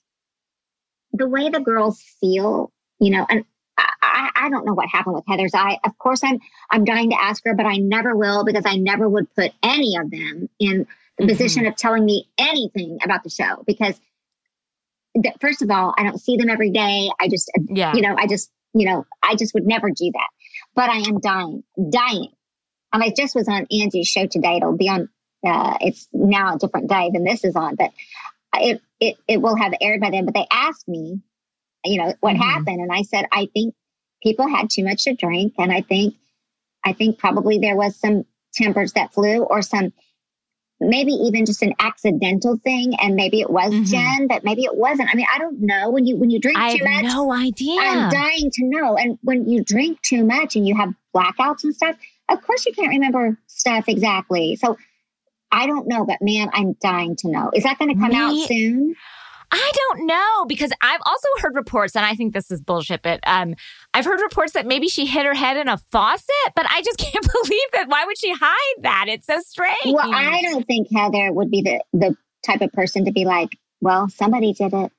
the 1.14 1.28
way 1.28 1.50
the 1.50 1.60
girls 1.60 2.02
feel, 2.20 2.72
you 3.00 3.10
know, 3.12 3.26
and 3.30 3.44
I, 3.78 3.90
I, 4.02 4.30
I 4.36 4.50
don't 4.50 4.66
know 4.66 4.74
what 4.74 4.88
happened 4.90 5.16
with 5.16 5.26
Heather's 5.28 5.54
I, 5.54 5.78
Of 5.84 5.98
course, 5.98 6.24
I'm 6.24 6.40
I'm 6.70 6.86
dying 6.86 7.10
to 7.10 7.22
ask 7.22 7.44
her, 7.46 7.54
but 7.54 7.66
I 7.66 7.78
never 7.78 8.16
will 8.16 8.46
because 8.46 8.66
I 8.66 8.76
never 8.76 9.10
would 9.10 9.34
put 9.36 9.52
any 9.64 9.96
of 9.98 10.10
them 10.12 10.50
in 10.60 10.86
the 11.18 11.26
Mhm. 11.26 11.30
position 11.30 11.66
of 11.66 11.76
telling 11.76 12.06
me 12.06 12.30
anything 12.38 12.98
about 13.04 13.24
the 13.24 13.30
show 13.30 13.64
because. 13.68 14.00
th- 15.22 15.36
First 15.42 15.62
of 15.62 15.70
all, 15.70 15.94
I 15.98 16.04
don't 16.04 16.20
see 16.20 16.38
them 16.38 16.50
every 16.50 16.72
day. 16.72 17.10
I 17.20 17.28
just, 17.28 17.52
Yeah. 17.68 17.94
you 17.94 18.02
know, 18.02 18.16
I 18.18 18.28
just, 18.28 18.50
you 18.74 18.86
know, 18.86 19.06
I 19.22 19.36
just 19.36 19.54
would 19.54 19.66
never 19.66 19.90
do 19.90 20.12
that. 20.14 20.30
But 20.76 20.90
I 20.90 20.98
am 21.08 21.20
dying, 21.20 21.64
dying. 21.90 22.30
And 22.94 23.04
I 23.04 23.10
just 23.16 23.36
was 23.36 23.48
on 23.48 23.68
Angie's 23.72 24.08
show 24.08 24.26
today. 24.28 24.58
It'll 24.58 24.78
be 24.78 24.90
on. 24.90 25.10
Uh, 25.46 25.78
it's 25.82 26.08
now 26.14 26.56
a 26.56 26.60
different 26.60 26.90
day 26.90 27.10
than 27.12 27.24
this 27.24 27.44
is 27.44 27.56
on, 27.56 27.76
but 27.76 27.92
it 28.56 28.82
it 29.00 29.16
it 29.28 29.42
will 29.42 29.56
have 29.56 29.74
aired 29.82 30.02
by 30.02 30.12
then. 30.12 30.26
But 30.26 30.34
they 30.36 30.46
asked 30.52 30.88
me, 30.88 31.20
you 31.84 31.98
know, 31.98 32.14
what 32.20 32.36
Mhm. 32.36 32.40
happened, 32.42 32.80
and 32.82 32.92
I 32.92 33.02
said 33.04 33.26
I 33.32 33.48
think 33.54 33.74
people 34.22 34.48
had 34.48 34.70
too 34.70 34.84
much 34.84 35.06
to 35.06 35.14
drink, 35.16 35.54
and 35.58 35.72
I 35.72 35.82
think 35.82 36.16
I 36.86 36.94
think 36.94 37.18
probably 37.18 37.60
there 37.60 37.76
was 37.76 37.96
some 38.00 38.26
tempers 38.54 38.94
that 38.94 39.14
flew, 39.14 39.44
or 39.44 39.62
some 39.62 39.94
maybe 40.82 41.12
even 41.12 41.46
just 41.46 41.62
an 41.62 41.74
accidental 41.80 42.58
thing, 42.64 42.96
and 43.00 43.16
maybe 43.16 43.40
it 43.40 43.50
was 43.50 43.72
Mhm. 43.74 43.86
Jen, 43.86 44.28
but 44.28 44.44
maybe 44.44 44.64
it 44.64 44.76
wasn't. 44.76 45.10
I 45.12 45.16
mean, 45.16 45.28
I 45.34 45.38
don't 45.38 45.62
know. 45.62 45.90
When 45.92 46.06
you 46.06 46.18
when 46.18 46.30
you 46.32 46.40
drink 46.40 46.58
I 46.58 46.78
too 46.78 46.86
have 46.86 47.04
much, 47.04 47.14
no 47.14 47.32
idea. 47.32 47.80
I'm 47.80 48.10
dying 48.10 48.52
to 48.52 48.66
know. 48.66 48.98
And 48.98 49.18
when 49.22 49.48
you 49.48 49.64
drink 49.64 50.02
too 50.02 50.26
much 50.26 50.56
and 50.56 50.68
you 50.68 50.76
have 50.76 50.94
blackouts 51.16 51.64
and 51.64 51.74
stuff, 51.76 51.96
of 52.30 52.42
course 52.42 52.66
you 52.66 52.74
can't 52.74 52.90
remember 52.90 53.38
stuff 53.48 53.88
exactly. 53.88 54.56
So 54.56 54.78
I 55.52 55.68
don't 55.68 55.88
know, 55.88 56.06
but 56.06 56.22
man, 56.22 56.50
I'm 56.54 56.74
dying 56.82 57.16
to 57.18 57.30
know. 57.30 57.52
Is 57.54 57.64
that 57.64 57.78
going 57.78 57.94
to 57.94 58.00
come 58.00 58.14
out 58.14 58.36
soon? 58.48 58.96
I 59.52 59.72
don't 59.74 60.06
know 60.06 60.46
because 60.48 60.72
I've 60.82 61.02
also 61.06 61.28
heard 61.40 61.56
reports, 61.56 61.96
and 61.96 62.06
I 62.06 62.16
think 62.16 62.34
this 62.34 62.50
is 62.52 62.62
bullshit, 62.62 63.02
but 63.02 63.20
um, 63.28 63.56
I've 63.94 64.06
heard 64.06 64.22
reports 64.22 64.54
that 64.54 64.66
maybe 64.66 64.88
she 64.88 65.06
hit 65.06 65.26
her 65.26 65.34
head 65.34 65.58
in 65.58 65.68
a 65.68 65.78
faucet, 65.78 66.30
but 66.56 66.66
I 66.70 66.82
just 66.82 66.98
can't 67.00 67.26
believe 67.44 67.72
that. 67.74 67.88
Why 67.90 68.06
would 68.06 68.18
she 68.18 68.32
hide 68.34 68.84
that? 68.84 69.06
It's 69.10 69.28
so 69.28 69.40
strange. 69.42 69.78
Well, 69.86 70.12
I 70.14 70.42
don't 70.42 70.66
think 70.66 70.88
Heather 70.96 71.32
would 71.34 71.52
be 71.52 71.62
the, 71.62 71.82
the 71.94 72.16
type 72.46 72.62
of 72.62 72.72
person 72.72 73.06
to 73.06 73.12
be 73.12 73.26
like, 73.26 73.50
well, 73.82 74.08
somebody 74.10 74.54
did 74.54 74.74
it. 74.74 74.92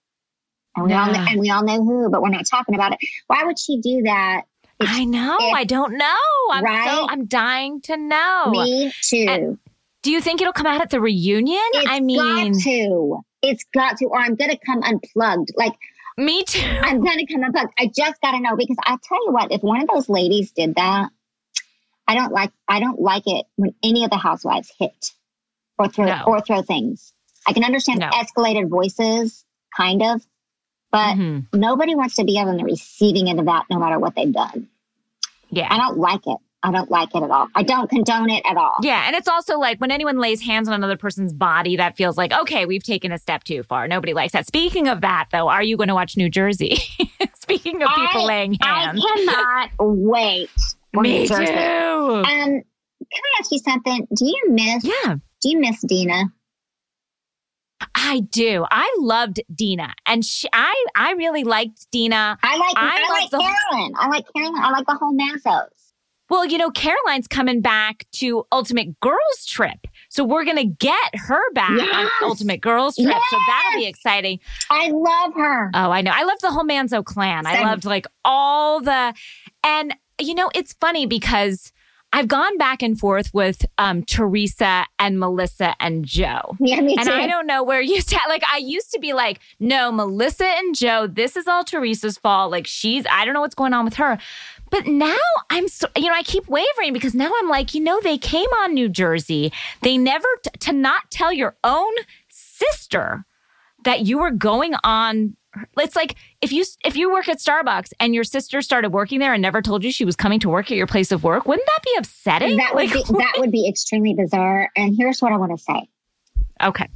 And 0.75 0.87
we, 0.87 0.93
all, 0.95 1.15
and 1.15 1.41
we 1.41 1.51
all 1.51 1.63
know 1.65 1.85
who, 1.85 2.09
but 2.11 2.23
we're 2.23 2.31
not 2.31 2.47
talking 2.47 2.75
about 2.75 2.93
it. 2.93 2.99
Why 3.27 3.45
would 3.45 3.59
she 3.59 3.79
do 3.81 4.03
that? 4.05 4.43
It's- 4.81 4.97
I 4.97 5.05
know. 5.05 5.37
if- 5.39 5.55
I 5.55 5.65
don't 5.65 5.97
know. 5.97 6.17
I'm 6.51 6.65
so 6.87 7.07
I'm 7.09 7.27
dying 7.27 7.81
to 7.83 7.97
know. 7.97 8.51
Me 8.51 8.93
too. 9.03 9.27
And 9.29 9.59
Do 10.03 10.11
you 10.11 10.21
think 10.21 10.41
it'll 10.41 10.53
come 10.53 10.67
out 10.67 10.81
at 10.81 10.91
the 10.91 11.01
reunion? 11.01 11.59
It's 11.75 11.89
I 11.91 12.01
mean, 12.01 12.53
got 12.53 12.61
to. 12.63 13.21
It's 13.43 13.65
got 13.75 13.97
to, 13.99 14.07
or 14.07 14.19
I'm 14.19 14.35
going 14.37 14.51
to 14.51 14.59
come 14.65 14.83
unplugged. 14.83 15.51
Like, 15.57 15.73
me 16.17 16.45
too. 16.45 16.61
I'm 16.83 17.01
going 17.03 17.19
to 17.19 17.27
come 17.27 17.43
unplugged. 17.43 17.73
I 17.79 17.87
just 17.95 18.21
got 18.21 18.33
to 18.33 18.41
know 18.41 18.57
because 18.57 18.77
I 18.85 18.97
tell 19.03 19.25
you 19.27 19.33
what, 19.33 19.51
if 19.53 19.63
one 19.63 19.83
of 19.83 19.89
those 19.89 20.09
ladies 20.09 20.53
did 20.53 20.75
that, 20.77 21.09
I 22.09 22.15
don't 22.15 22.33
like 22.33 22.53
I 22.69 22.81
don't 22.81 23.01
like 23.01 23.23
it 23.27 23.47
when 23.57 23.75
any 23.83 24.05
of 24.05 24.11
the 24.11 24.17
housewives 24.17 24.73
hit 24.79 25.13
or 25.79 25.89
throw 25.89 26.07
No. 26.07 26.25
or 26.27 26.41
throw 26.41 26.61
things. 26.63 27.13
I 27.47 27.53
can 27.53 27.65
understand 27.65 28.01
No. 28.01 28.09
escalated 28.11 28.69
voices, 28.69 29.45
kind 29.77 30.03
of, 30.03 30.27
but 30.91 31.17
Mhm. 31.17 31.47
nobody 31.55 31.95
wants 31.95 32.17
to 32.17 32.25
be 32.25 32.39
on 32.39 32.57
the 32.57 32.65
receiving 32.65 33.29
end 33.29 33.39
of 33.41 33.47
that 33.47 33.67
no 33.71 33.79
matter 33.79 33.99
what 33.99 34.15
they've 34.15 34.33
done. 34.33 34.69
Yeah. 35.51 35.69
I 35.73 35.79
don't 35.79 35.97
like 35.99 36.27
it. 36.27 36.39
I 36.65 36.71
don't 36.71 36.91
like 36.91 37.15
it 37.15 37.23
at 37.23 37.31
all. 37.31 37.49
I 37.57 37.63
don't 37.65 37.91
condone 37.91 38.31
it 38.31 38.43
at 38.49 38.57
all. 38.57 38.75
Yeah, 38.83 39.05
and 39.07 39.17
it's 39.17 39.27
also 39.27 39.59
like 39.59 39.81
when 39.81 39.91
anyone 39.91 40.19
lays 40.19 40.41
hands 40.41 40.69
on 40.69 40.75
another 40.75 40.97
person's 40.97 41.33
body, 41.33 41.77
that 41.77 41.97
feels 41.97 42.17
like, 42.17 42.33
okay, 42.33 42.67
we've 42.67 42.85
taken 42.85 43.11
a 43.11 43.19
step 43.19 43.43
too 43.45 43.63
far. 43.65 43.89
Nobody 43.89 44.15
likes 44.15 44.33
that. 44.33 44.47
Speaking 44.47 44.87
of 44.87 45.01
that, 45.01 45.29
though, 45.33 45.49
are 45.49 45.63
you 45.63 45.77
going 45.77 45.89
to 45.89 45.95
watch 45.95 46.17
New 46.17 46.29
Jersey? 46.31 46.77
Speaking 47.35 47.83
of 47.83 47.89
people 47.89 48.23
I- 48.23 48.25
laying 48.27 48.57
I 48.63 48.93
cannot 48.95 49.71
wait. 49.81 50.51
for 50.95 51.01
Me 51.03 51.21
New 51.23 51.27
too. 51.29 51.35
Um, 51.35 52.25
can 52.25 52.63
I 53.13 53.39
ask 53.41 53.51
you 53.51 53.59
something? 53.59 54.07
Do 54.17 54.25
you 54.25 54.43
miss 54.51 54.85
Yeah, 54.85 55.17
do 55.41 55.49
you 55.51 55.59
miss 55.59 55.81
Dina? 55.83 56.27
I 57.95 58.21
do. 58.21 58.65
I 58.71 58.95
loved 59.01 59.41
Dina, 59.53 59.93
and 60.07 60.25
she, 60.25 60.47
I 60.53 60.73
I 60.95 61.13
really 61.13 61.43
liked 61.45 61.91
Dina. 61.91 62.39
I 62.43 62.57
like 62.57 62.75
I 62.77 63.05
I, 63.05 63.21
like 63.21 63.31
Carolyn. 63.31 63.93
I 63.99 64.09
like 64.09 64.25
Carolyn. 64.35 64.63
I 64.63 64.71
like 64.71 64.87
the 64.87 64.95
whole 64.95 65.13
Manzos. 65.17 65.67
Well, 66.33 66.47
you 66.47 66.57
know, 66.57 66.71
Caroline's 66.71 67.29
coming 67.29 67.61
back 67.61 68.07
to 68.13 68.47
Ultimate 68.51 68.99
Girls 69.01 69.45
Trip, 69.47 69.87
so 70.09 70.25
we're 70.25 70.47
gonna 70.47 70.65
get 70.65 71.15
her 71.15 71.53
back 71.53 71.79
on 71.79 72.09
Ultimate 72.23 72.63
Girls 72.63 72.97
Trip. 72.97 73.15
So 73.29 73.37
that'll 73.47 73.79
be 73.79 73.85
exciting. 73.85 74.41
I 74.71 74.89
love 74.93 75.35
her. 75.35 75.71
Oh, 75.75 75.91
I 75.91 76.01
know. 76.01 76.11
I 76.15 76.25
loved 76.25 76.41
the 76.41 76.51
whole 76.51 76.65
Manzo 76.65 77.05
clan. 77.05 77.47
I 77.47 77.63
loved 77.63 77.85
like 77.85 78.07
all 78.25 78.81
the, 78.81 79.13
and 79.63 79.95
you 80.19 80.35
know, 80.35 80.51
it's 80.55 80.73
funny 80.81 81.05
because 81.05 81.71
I've 82.15 82.29
gone 82.29 82.57
back 82.57 82.83
and 82.83 82.99
forth 82.99 83.33
with 83.35 83.67
um, 83.77 84.03
Teresa 84.03 84.87
and 84.99 85.19
Melissa 85.19 85.75
and 85.81 86.05
Joe. 86.05 86.57
yeah, 86.61 86.81
me 86.81 86.95
too. 86.97 87.01
And. 87.01 87.11
I 87.11 87.27
don't 87.27 87.47
know 87.47 87.63
where 87.63 87.81
you 87.81 88.01
stand. 88.03 88.23
Like, 88.29 88.43
I 88.51 88.59
used 88.59 88.91
to 88.93 88.99
be 88.99 89.13
like, 89.13 89.39
no, 89.61 89.91
Melissa 89.91 90.47
and 90.47 90.75
Joe, 90.75 91.07
this 91.07 91.37
is 91.37 91.47
all 91.47 91.65
Teresa's 91.65 92.19
fault. 92.19 92.51
Like, 92.51 92.67
she's, 92.67 93.05
I 93.11 93.25
don't 93.25 93.33
know 93.33 93.41
what's 93.41 93.55
going 93.55 93.73
on 93.73 93.85
with 93.85 93.95
her. 93.95 94.19
But 94.73 94.87
now 94.89 95.17
I'm 95.51 95.69
so, 95.69 95.87
you 95.97 96.09
know, 96.09 96.15
I 96.15 96.23
keep 96.25 96.49
wavering 96.49 96.93
because 96.93 97.15
now 97.15 97.31
I'm 97.41 97.49
like, 97.49 97.75
you 97.75 97.81
know, 97.81 98.01
they 98.01 98.19
came 98.19 98.49
on 98.61 98.75
New 98.75 98.89
Jersey. 98.89 99.53
They 99.83 99.97
never, 99.97 100.27
t- 100.43 100.51
to 100.61 100.73
not 100.73 101.11
tell 101.11 101.33
your 101.33 101.55
own 101.63 101.93
sister 102.31 103.25
that 103.85 104.01
you 104.01 104.19
were 104.19 104.31
going 104.31 104.75
on. 104.83 105.37
It's 105.77 105.95
like 105.95 106.17
if 106.41 106.51
you 106.53 106.65
if 106.85 106.97
you 106.97 107.13
work 107.13 107.29
at 107.29 107.37
Starbucks 107.39 107.93
and 108.01 108.15
your 108.15 108.25
sister 108.25 108.63
started 108.63 108.91
working 108.95 109.19
there 109.19 109.35
and 109.35 109.43
never 109.43 109.61
told 109.61 109.85
you 109.85 109.93
she 109.93 110.07
was 110.07 110.17
coming 110.17 110.41
to 110.41 110.49
work 110.49 110.71
at 110.71 110.77
your 110.79 110.87
place 110.87 111.13
of 111.13 111.23
work, 111.23 111.47
wouldn't 111.47 111.67
that 111.67 111.83
be 111.85 111.91
upsetting? 111.99 112.57
that 112.57 112.75
would 112.75 112.91
Like, 112.91 113.07
be 113.07 113.13
that 113.19 113.35
would 113.39 113.51
be 113.53 113.69
extremely 113.69 114.15
bizarre. 114.15 114.71
And 114.77 114.97
here's 114.97 115.21
what 115.21 115.31
I 115.33 115.37
want 115.37 115.53
to 115.57 115.63
say. 115.63 115.89
okay, 116.63 116.89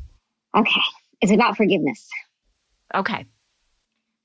Okay, 0.57 0.81
it's 1.21 1.33
about 1.33 1.59
forgiveness. 1.59 2.09
okay, 2.95 3.27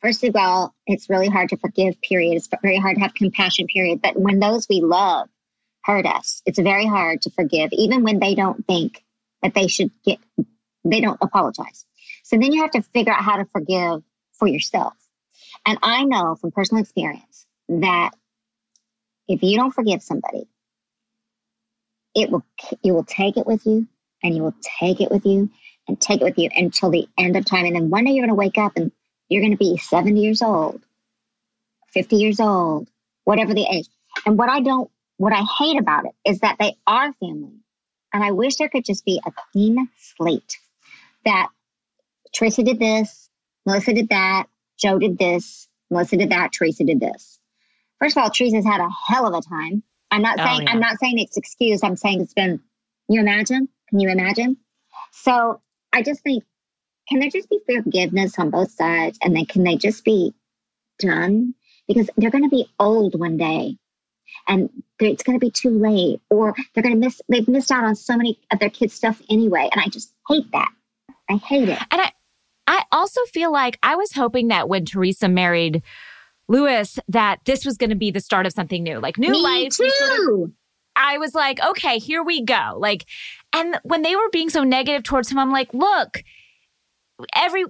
First 0.02 0.24
of 0.24 0.36
all, 0.36 0.74
it's 0.88 1.10
really 1.10 1.28
hard 1.28 1.50
to 1.50 1.58
forgive. 1.58 2.02
Period. 2.02 2.36
It's 2.36 2.50
very 2.62 2.78
hard 2.78 2.96
to 2.96 3.02
have 3.02 3.14
compassion. 3.14 3.68
Period. 3.68 4.02
But 4.02 4.18
when 4.18 4.40
those 4.40 4.68
we 4.70 4.82
love 4.82 5.30
hurt 5.84 6.06
us, 6.06 6.42
it's 6.46 6.60
very 6.60 6.86
hard 6.86 7.22
to 7.24 7.32
forgive, 7.32 7.70
even 7.72 8.04
when 8.04 8.20
they 8.20 8.36
don't 8.36 8.66
think 8.66 9.04
that 9.42 9.54
they 9.54 9.68
should 9.68 9.92
get. 10.04 10.20
They 10.84 11.02
don't 11.02 11.20
apologize. 11.22 11.86
So 12.24 12.38
then 12.38 12.52
you 12.52 12.62
have 12.62 12.72
to 12.72 12.82
figure 12.82 13.14
out 13.14 13.24
how 13.24 13.38
to 13.38 13.46
forgive 13.46 14.02
for 14.34 14.48
yourself. 14.48 14.94
And 15.66 15.78
I 15.84 16.04
know 16.06 16.36
from 16.36 16.52
personal 16.52 16.82
experience 16.82 17.46
that 17.70 18.12
if 19.28 19.44
you 19.44 19.58
don't 19.58 19.72
forgive 19.72 20.02
somebody, 20.02 20.48
it 22.16 22.30
will 22.30 22.44
you 22.84 22.94
will 22.94 23.04
take 23.04 23.38
it 23.38 23.46
with 23.46 23.66
you 23.66 23.88
and 24.24 24.36
you 24.36 24.42
will 24.42 24.56
take 24.80 25.02
it 25.02 25.12
with 25.12 25.26
you 25.26 25.50
and 25.88 26.00
take 26.00 26.22
it 26.22 26.24
with 26.24 26.38
you 26.38 26.50
until 26.56 26.90
the 26.90 27.08
end 27.18 27.38
of 27.38 27.46
time. 27.46 27.66
And 27.66 27.76
then 27.76 27.90
one 27.90 28.06
day 28.06 28.12
you're 28.12 28.26
going 28.26 28.30
to 28.30 28.36
wake 28.36 28.58
up 28.58 28.74
and 28.76 28.92
you're 29.32 29.42
going 29.42 29.54
to 29.54 29.58
be 29.58 29.78
70 29.78 30.20
years 30.20 30.42
old, 30.42 30.82
50 31.94 32.18
years 32.18 32.40
old, 32.42 32.90
whatever 33.24 33.54
the 33.54 33.66
age. 33.72 33.88
And 34.26 34.38
what 34.38 34.50
I 34.50 34.60
don't, 34.60 34.92
what 35.18 35.32
I 35.32 35.42
hate 35.58 35.80
about 35.80 36.04
it 36.06 36.12
is 36.30 36.40
that 36.42 36.58
they 36.60 36.76
are 36.86 37.14
family. 37.14 37.54
And 38.14 38.24
I 38.26 38.32
wish 38.32 38.58
there 38.58 38.68
could 38.68 38.84
just 38.84 39.06
be 39.06 39.22
a 39.26 39.32
clean 39.32 39.88
slate 39.98 40.58
that 41.24 41.48
Tracy 42.36 42.64
did 42.64 42.78
this, 42.80 43.30
Melissa 43.66 43.94
did 43.94 44.10
that, 44.10 44.48
Joe 44.78 45.00
did 45.00 45.18
this, 45.18 45.70
Melissa 45.90 46.18
did 46.18 46.32
that, 46.32 46.52
Teresa 46.52 46.84
did 46.84 47.00
this. 47.00 47.40
First 48.00 48.18
of 48.18 48.24
all, 48.24 48.30
Teresa's 48.32 48.66
had 48.66 48.82
a 48.82 48.90
hell 49.08 49.26
of 49.28 49.34
a 49.34 49.48
time. 49.48 49.82
I'm 50.10 50.22
not 50.22 50.40
Oh, 50.40 50.44
saying 50.44 50.64
yeah. 50.64 50.72
I'm 50.72 50.80
not 50.82 51.00
saying 51.00 51.20
it's 51.20 51.38
excused. 51.38 51.86
I'm 51.86 51.96
saying 51.96 52.20
it's 52.20 52.34
been. 52.34 52.60
You 53.08 53.22
imagine? 53.22 53.70
Can 53.88 54.00
you 54.00 54.10
imagine? 54.10 54.58
So 55.12 55.62
I 55.94 56.02
just 56.02 56.22
think, 56.22 56.44
can 57.12 57.20
there 57.20 57.30
just 57.30 57.50
be 57.50 57.60
forgiveness 57.66 58.40
on 58.40 58.50
both 58.50 58.72
sides, 58.72 59.20
and 59.22 59.36
then 59.36 59.46
can 59.46 59.64
they 59.64 59.76
just 59.76 60.04
be 60.06 60.34
done? 61.00 61.54
Because 61.88 62.10
they're 62.18 62.32
going 62.32 62.44
to 62.46 62.50
be 62.50 62.68
old 62.80 63.20
one 63.20 63.38
day, 63.38 63.76
and 64.48 64.70
it's 65.00 65.24
going 65.24 65.38
to 65.38 65.46
be 65.46 65.52
too 65.52 65.70
late, 65.72 66.22
or 66.30 66.56
they're 66.74 66.84
going 66.84 66.96
to 66.96 67.00
miss. 67.00 67.22
They've 67.28 67.48
missed 67.48 67.72
out 67.72 67.84
on 67.84 67.96
so 67.96 68.16
many 68.16 68.40
of 68.52 68.60
their 68.60 68.70
kids' 68.70 68.94
stuff 68.94 69.22
anyway, 69.30 69.68
and 69.72 69.82
I 69.82 69.90
just 69.90 70.14
hate 70.30 70.50
that. 70.54 70.72
I 71.30 71.36
hate 71.36 71.70
it. 71.70 71.80
And 71.92 72.02
I, 72.02 72.12
I 72.68 72.84
also 72.92 73.22
feel 73.34 73.52
like 73.52 73.78
I 73.84 73.96
was 73.96 74.14
hoping 74.14 74.48
that 74.48 74.70
when 74.70 74.86
Teresa 74.86 75.28
married 75.28 75.84
Luis, 76.48 76.98
that 77.10 77.40
this 77.46 77.66
was 77.66 77.78
going 77.78 77.90
to 77.90 77.96
be 77.96 78.12
the 78.12 78.20
start 78.22 78.46
of 78.46 78.54
something 78.54 78.84
new, 78.84 79.00
like 79.00 79.18
new 79.18 79.32
Me 79.32 79.42
life. 79.44 79.74
sort 79.74 79.90
of- 79.90 79.96
too. 79.98 80.54
I 80.94 81.18
was 81.18 81.34
like, 81.34 81.64
okay, 81.66 82.00
here 82.00 82.22
we 82.22 82.44
go. 82.44 82.76
Like, 82.78 83.06
and 83.54 83.80
when 83.84 84.02
they 84.02 84.16
were 84.16 84.30
being 84.32 84.50
so 84.50 84.64
negative 84.66 85.04
towards 85.04 85.32
him, 85.32 85.40
I'm 85.40 85.52
like, 85.52 85.74
look, 85.74 86.22
every 87.34 87.66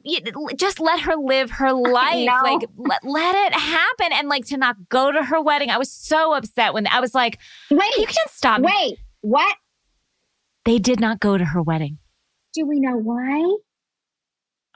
just 0.56 0.80
let 0.80 1.02
her 1.02 1.16
live 1.16 1.52
her 1.52 1.74
life. 1.74 2.30
Like, 2.44 2.62
let, 2.78 3.04
let 3.04 3.36
it 3.48 3.54
happen. 3.54 4.08
And 4.14 4.28
like 4.30 4.46
to 4.48 4.58
not 4.58 4.90
go 4.90 5.12
to 5.12 5.24
her 5.24 5.42
wedding, 5.42 5.70
I 5.70 5.78
was 5.78 5.92
so 5.92 6.34
upset 6.34 6.74
when 6.74 6.88
I 6.88 7.00
was 7.00 7.14
like, 7.14 7.40
wait 7.70 7.96
you 7.98 8.06
can't 8.06 8.30
stop. 8.30 8.62
me. 8.62 8.68
wait. 8.68 8.98
What? 9.22 9.56
They 10.66 10.80
did 10.80 11.00
not 11.00 11.20
go 11.20 11.38
to 11.38 11.46
her 11.46 11.62
wedding. 11.62 11.98
Do 12.54 12.66
we 12.66 12.80
know 12.80 12.98
why? 12.98 13.58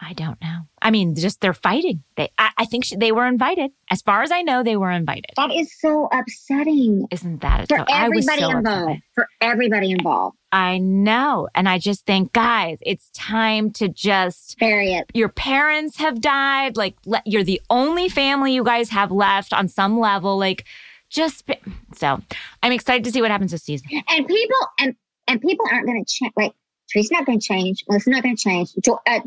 I 0.08 0.14
don't 0.14 0.40
know. 0.40 0.60
I 0.84 0.92
mean, 0.92 1.16
just 1.16 1.42
they're 1.42 1.56
fighting. 1.56 2.04
They, 2.16 2.30
I, 2.38 2.52
I 2.60 2.66
think 2.66 2.86
she, 2.86 2.96
they 2.96 3.12
were 3.12 3.26
invited. 3.26 3.72
As 3.90 4.04
far 4.04 4.22
as 4.22 4.32
I 4.32 4.44
know, 4.44 4.62
they 4.62 4.78
were 4.78 4.92
invited. 4.92 5.32
That 5.36 5.52
is 5.52 5.74
so 5.80 6.08
upsetting 6.12 7.08
Isn't 7.10 7.42
that 7.42 7.68
for 7.68 7.80
so? 7.80 7.86
I 7.90 8.08
was 8.10 8.28
everybody 8.28 8.42
so 8.42 8.58
involved. 8.58 9.02
For 9.16 9.28
everybody 9.42 9.92
involved. 9.92 10.38
I 10.52 10.78
know, 10.78 11.50
and 11.56 11.68
I 11.68 11.80
just 11.80 12.06
think, 12.06 12.34
guys, 12.34 12.78
it's 12.82 13.10
time 13.16 13.72
to 13.72 13.90
just. 13.90 14.60
Bury 14.60 14.94
it. 14.94 15.10
Your 15.16 15.30
parents 15.30 15.98
have 15.98 16.22
died. 16.22 16.78
Like 16.78 16.96
le- 17.08 17.24
you're 17.26 17.44
the 17.44 17.62
only 17.72 18.08
family 18.08 18.54
you 18.54 18.64
guys 18.64 18.90
have 18.90 19.12
left 19.12 19.54
on 19.54 19.68
some 19.68 20.00
level. 20.00 20.38
Like, 20.38 20.66
just 21.10 21.48
be- 21.48 21.60
so. 21.96 22.22
I'm 22.62 22.72
excited 22.72 23.04
to 23.06 23.12
see 23.12 23.24
what 23.24 23.32
happens 23.32 23.52
this 23.52 23.64
season. 23.64 23.88
And 24.08 24.28
people 24.28 24.60
and 24.80 24.96
and 25.28 25.42
people 25.42 25.66
aren't 25.72 25.88
going 25.88 26.06
to 26.06 26.14
change. 26.14 26.34
Like 26.38 26.54
Teresa's 26.90 27.12
not 27.12 27.26
going 27.26 27.40
to 27.40 27.46
change. 27.46 27.84
Melissa's 27.90 28.08
not 28.08 28.22
going 28.22 28.36
to 28.36 28.42
change. 28.42 28.74
Jo- 28.84 29.00
uh, 29.08 29.22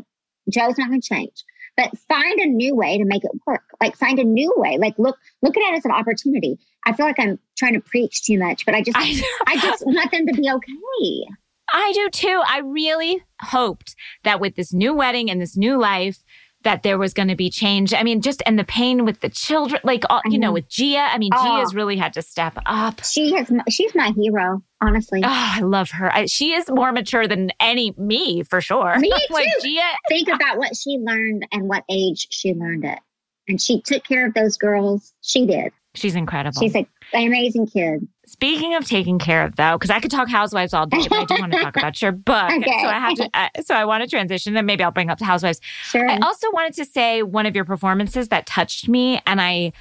Joe's 0.51 0.77
not 0.77 0.89
going 0.89 1.01
to 1.01 1.07
change. 1.07 1.43
But 1.77 1.97
find 2.09 2.39
a 2.39 2.45
new 2.45 2.75
way 2.75 2.97
to 2.97 3.05
make 3.05 3.23
it 3.23 3.31
work. 3.47 3.63
Like 3.81 3.95
find 3.95 4.19
a 4.19 4.23
new 4.23 4.53
way. 4.57 4.77
Like 4.77 4.95
look 4.97 5.17
look 5.41 5.55
at 5.55 5.61
it 5.61 5.77
as 5.77 5.85
an 5.85 5.91
opportunity. 5.91 6.57
I 6.85 6.93
feel 6.93 7.05
like 7.05 7.19
I'm 7.19 7.39
trying 7.57 7.73
to 7.73 7.79
preach 7.79 8.23
too 8.25 8.37
much, 8.37 8.65
but 8.65 8.75
I 8.75 8.81
just 8.81 8.97
I, 8.99 9.21
I 9.47 9.57
just 9.57 9.85
want 9.85 10.11
them 10.11 10.25
to 10.27 10.33
be 10.33 10.49
okay. 10.49 11.25
I 11.71 11.91
do 11.93 12.09
too. 12.09 12.41
I 12.45 12.59
really 12.59 13.23
hoped 13.41 13.95
that 14.23 14.39
with 14.39 14.55
this 14.55 14.73
new 14.73 14.93
wedding 14.93 15.29
and 15.29 15.41
this 15.41 15.55
new 15.55 15.77
life, 15.77 16.23
that 16.63 16.83
there 16.83 16.97
was 16.97 17.13
going 17.13 17.29
to 17.29 17.35
be 17.35 17.49
change. 17.49 17.93
I 17.93 18.03
mean, 18.03 18.21
just 18.21 18.43
and 18.45 18.59
the 18.59 18.63
pain 18.65 19.05
with 19.05 19.21
the 19.21 19.29
children, 19.29 19.79
like 19.83 20.03
all, 20.09 20.21
you 20.25 20.37
know, 20.37 20.51
Mhm. 20.51 20.53
with 20.55 20.69
Gia. 20.69 20.97
I 21.09 21.17
mean, 21.17 21.31
Oh. 21.33 21.41
Gia's 21.59 21.73
really 21.73 21.95
had 21.95 22.11
to 22.13 22.21
step 22.21 22.57
up. 22.65 23.03
She 23.05 23.33
has 23.33 23.49
she's 23.69 23.95
my 23.95 24.11
hero, 24.15 24.61
honestly. 24.81 25.21
Oh, 25.23 25.27
I 25.29 25.61
love 25.61 25.91
her. 25.91 26.13
I, 26.13 26.25
she 26.25 26.51
is 26.53 26.69
more 26.69 26.91
mature 26.91 27.27
than 27.27 27.51
any 27.61 27.93
me 27.97 28.43
for 28.43 28.59
sure. 28.59 28.97
Me 28.99 29.09
like 29.29 29.47
too. 29.61 29.69
Gia, 29.69 29.81
Think 30.09 30.27
about 30.27 30.57
what 30.57 30.75
she 30.75 30.97
learned 30.97 31.45
and 31.53 31.69
what 31.69 31.83
age 31.89 32.27
she 32.29 32.53
learned 32.53 32.83
it. 32.83 32.99
And 33.47 33.61
she 33.61 33.81
took 33.81 34.03
care 34.03 34.27
of 34.27 34.33
those 34.33 34.57
girls. 34.57 35.13
She 35.21 35.45
did. 35.45 35.71
She's 35.95 36.15
incredible. 36.15 36.59
She's 36.61 36.75
an 36.75 36.85
amazing 37.13 37.67
kid. 37.67 38.07
Speaking 38.27 38.75
of 38.75 38.85
taking 38.87 39.17
care 39.19 39.43
of, 39.43 39.55
though, 39.55 39.75
because 39.77 39.89
I 39.89 39.99
could 39.99 40.11
talk 40.11 40.29
housewives 40.29 40.73
all 40.73 40.85
day, 40.85 40.99
but 41.09 41.13
I 41.19 41.25
do 41.25 41.35
want 41.39 41.51
to 41.53 41.59
talk 41.63 41.75
about 41.77 42.01
your 42.01 42.11
book. 42.31 42.51
Okay. 42.51 42.79
So 42.81 42.87
I 42.87 42.99
have 42.99 43.15
to. 43.15 43.29
Uh, 43.33 43.47
so 43.63 43.73
I 43.75 43.85
want 43.85 44.03
to 44.03 44.09
transition, 44.09 44.55
and 44.55 44.67
maybe 44.67 44.83
I'll 44.83 44.91
bring 44.91 45.09
up 45.09 45.17
the 45.17 45.25
housewives. 45.25 45.59
Sure. 45.83 46.07
I 46.09 46.17
also 46.19 46.47
wanted 46.51 46.73
to 46.75 46.85
say 46.85 47.23
one 47.23 47.45
of 47.45 47.55
your 47.55 47.65
performances 47.65 48.27
that 48.29 48.45
touched 48.45 48.87
me, 48.87 49.19
and 49.25 49.41
I, 49.41 49.71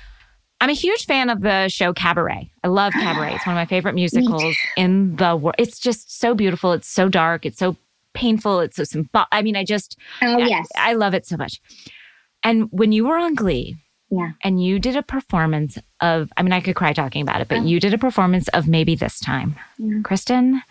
I'm 0.61 0.71
a 0.71 0.75
huge 0.75 1.05
fan 1.05 1.29
of 1.29 1.43
the 1.43 1.69
show 1.69 1.93
Cabaret. 1.93 2.51
I 2.65 2.69
love 2.69 2.93
Cabaret. 2.95 3.35
It's 3.35 3.47
one 3.47 3.55
of 3.57 3.61
my 3.61 3.67
favorite 3.67 3.95
musicals 3.95 4.57
in 4.79 5.17
the 5.17 5.37
world. 5.37 5.57
It's 5.59 5.79
just 5.79 6.19
so 6.19 6.35
beautiful. 6.35 6.73
It's 6.73 6.89
so 6.89 7.09
dark. 7.11 7.45
It's 7.45 7.59
so 7.59 7.77
painful. 8.15 8.61
It's 8.61 8.77
so 8.77 8.85
symbolic. 8.85 9.29
I 9.31 9.43
mean, 9.43 9.57
I 9.57 9.65
just, 9.65 9.99
oh 10.23 10.41
I- 10.41 10.47
yes. 10.47 10.67
I 10.75 10.95
love 10.95 11.13
it 11.13 11.27
so 11.27 11.37
much. 11.37 11.61
And 12.43 12.69
when 12.73 12.93
you 12.93 13.07
were 13.07 13.19
on 13.19 13.35
Glee, 13.35 13.77
Yeah. 14.11 14.31
And 14.43 14.63
you 14.63 14.79
did 14.79 14.97
a 14.97 15.03
performance 15.03 15.79
of, 16.01 16.33
I 16.37 16.43
mean, 16.43 16.53
I 16.53 16.61
could 16.61 16.77
cry 16.77 16.93
talking 16.93 17.21
about 17.23 17.41
it, 17.43 17.49
but 17.49 17.59
Oh. 17.59 17.65
you 17.65 17.79
did 17.79 17.93
a 17.93 17.99
performance 17.99 18.49
of 18.49 18.67
Maybe 18.67 18.95
This 18.95 19.21
Time. 19.21 19.57
Yeah. 19.79 19.99
Kristin, 20.03 20.63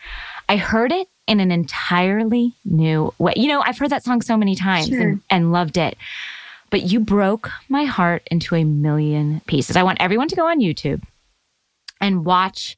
I 0.50 0.58
heard 0.58 0.92
it 0.92 1.08
in 1.28 1.40
an 1.40 1.52
entirely 1.52 2.54
new 2.66 3.14
way. 3.20 3.34
You 3.36 3.48
know, 3.50 3.62
I've 3.62 3.78
heard 3.78 3.90
that 3.92 4.04
song 4.04 4.22
so 4.22 4.38
many 4.38 4.56
times 4.56 4.88
Sure. 4.88 5.02
and, 5.02 5.22
and 5.30 5.52
loved 5.52 5.78
it, 5.78 5.98
but 6.70 6.84
you 6.84 7.00
broke 7.00 7.52
my 7.70 7.84
heart 7.86 8.24
into 8.32 8.56
a 8.56 8.64
million 8.64 9.42
pieces. 9.46 9.76
I 9.76 9.84
want 9.84 10.02
everyone 10.02 10.30
to 10.30 10.36
go 10.36 10.48
on 10.48 10.60
YouTube 10.60 11.04
and 12.02 12.26
watch 12.26 12.78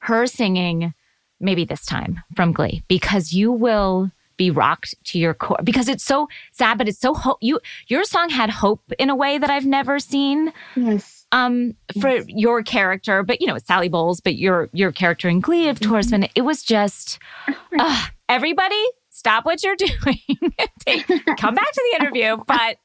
her 0.00 0.26
singing 0.26 0.94
Maybe 1.38 1.64
This 1.64 1.86
Time 1.86 2.20
from 2.34 2.52
Glee 2.52 2.82
because 2.88 3.32
you 3.32 3.52
will 3.52 4.10
be 4.40 4.50
rocked 4.50 4.94
to 5.04 5.18
your 5.18 5.34
core 5.34 5.60
because 5.62 5.86
it's 5.86 6.02
so 6.02 6.26
sad 6.52 6.78
but 6.78 6.88
it's 6.88 6.98
so 6.98 7.12
hope 7.12 7.36
you 7.42 7.60
your 7.88 8.04
song 8.04 8.30
had 8.30 8.48
hope 8.48 8.80
in 8.98 9.10
a 9.10 9.14
way 9.14 9.36
that 9.36 9.50
I've 9.50 9.66
never 9.66 9.98
seen. 9.98 10.50
Yes. 10.74 11.26
um 11.30 11.74
for 12.00 12.20
your 12.26 12.62
character 12.62 13.22
but 13.22 13.40
you 13.42 13.46
know 13.46 13.54
it's 13.54 13.66
Sally 13.66 13.90
Bowles 13.90 14.20
but 14.20 14.36
your 14.36 14.70
your 14.72 14.92
character 14.92 15.28
in 15.28 15.40
Glee 15.40 15.68
of 15.68 15.78
Torresman 15.78 16.30
it 16.34 16.40
was 16.40 16.62
just 16.62 17.18
uh, 17.78 18.06
everybody 18.30 18.82
stop 19.10 19.44
what 19.44 19.62
you're 19.62 19.76
doing. 19.88 20.54
Take- 20.86 21.06
come 21.38 21.54
back 21.54 21.70
to 21.70 21.82
the 21.90 21.96
interview 22.00 22.38
but 22.46 22.78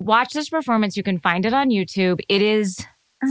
watch 0.00 0.32
this 0.32 0.48
performance. 0.48 0.96
You 0.96 1.04
can 1.04 1.18
find 1.20 1.46
it 1.46 1.54
on 1.54 1.70
YouTube. 1.70 2.20
It 2.28 2.42
is 2.42 2.84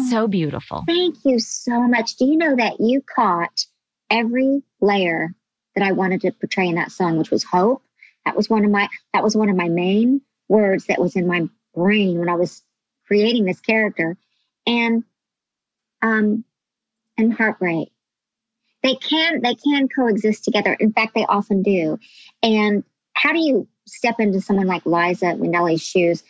so 0.10 0.30
beautiful. 0.30 0.84
Thank 0.88 1.18
you 1.26 1.38
so 1.40 1.82
much. 1.82 2.16
Do 2.16 2.24
you 2.24 2.38
know 2.38 2.56
that 2.56 2.76
you 2.80 3.02
caught 3.14 3.66
every 4.10 4.62
layer 4.80 5.36
that 5.76 5.84
I 5.84 5.92
wanted 5.92 6.22
to 6.22 6.32
portray 6.32 6.68
in 6.68 6.76
that 6.76 6.92
song, 6.92 7.18
which 7.18 7.32
was 7.32 7.44
hope? 7.44 7.84
That 8.26 8.36
was 8.36 8.50
one 8.50 8.66
of 8.66 8.72
my 8.72 8.88
that 9.14 9.24
was 9.24 9.36
one 9.36 9.50
of 9.50 9.56
my 9.56 9.70
main 9.70 10.22
words 10.48 10.86
that 10.86 11.00
was 11.00 11.16
in 11.16 11.28
my 11.28 11.48
brain 11.74 12.20
when 12.20 12.30
I 12.30 12.36
was 12.36 12.62
creating 13.08 13.46
this 13.46 13.60
character. 13.60 14.18
And 14.68 15.04
um 16.02 16.44
and 17.18 17.34
heartbreak. 17.34 17.92
They 18.84 18.96
can 18.96 19.42
they 19.42 19.56
can 19.56 19.88
coexist 19.88 20.44
together. 20.44 20.74
In 20.74 20.92
fact, 20.92 21.14
they 21.14 21.26
often 21.26 21.62
do. 21.62 22.00
And 22.42 22.84
how 23.14 23.32
do 23.32 23.40
you 23.40 23.68
step 23.86 24.20
into 24.20 24.42
someone 24.42 24.68
like 24.68 24.86
Liza 24.86 25.34
Minnelli's 25.36 25.84
shoes? 25.84 26.24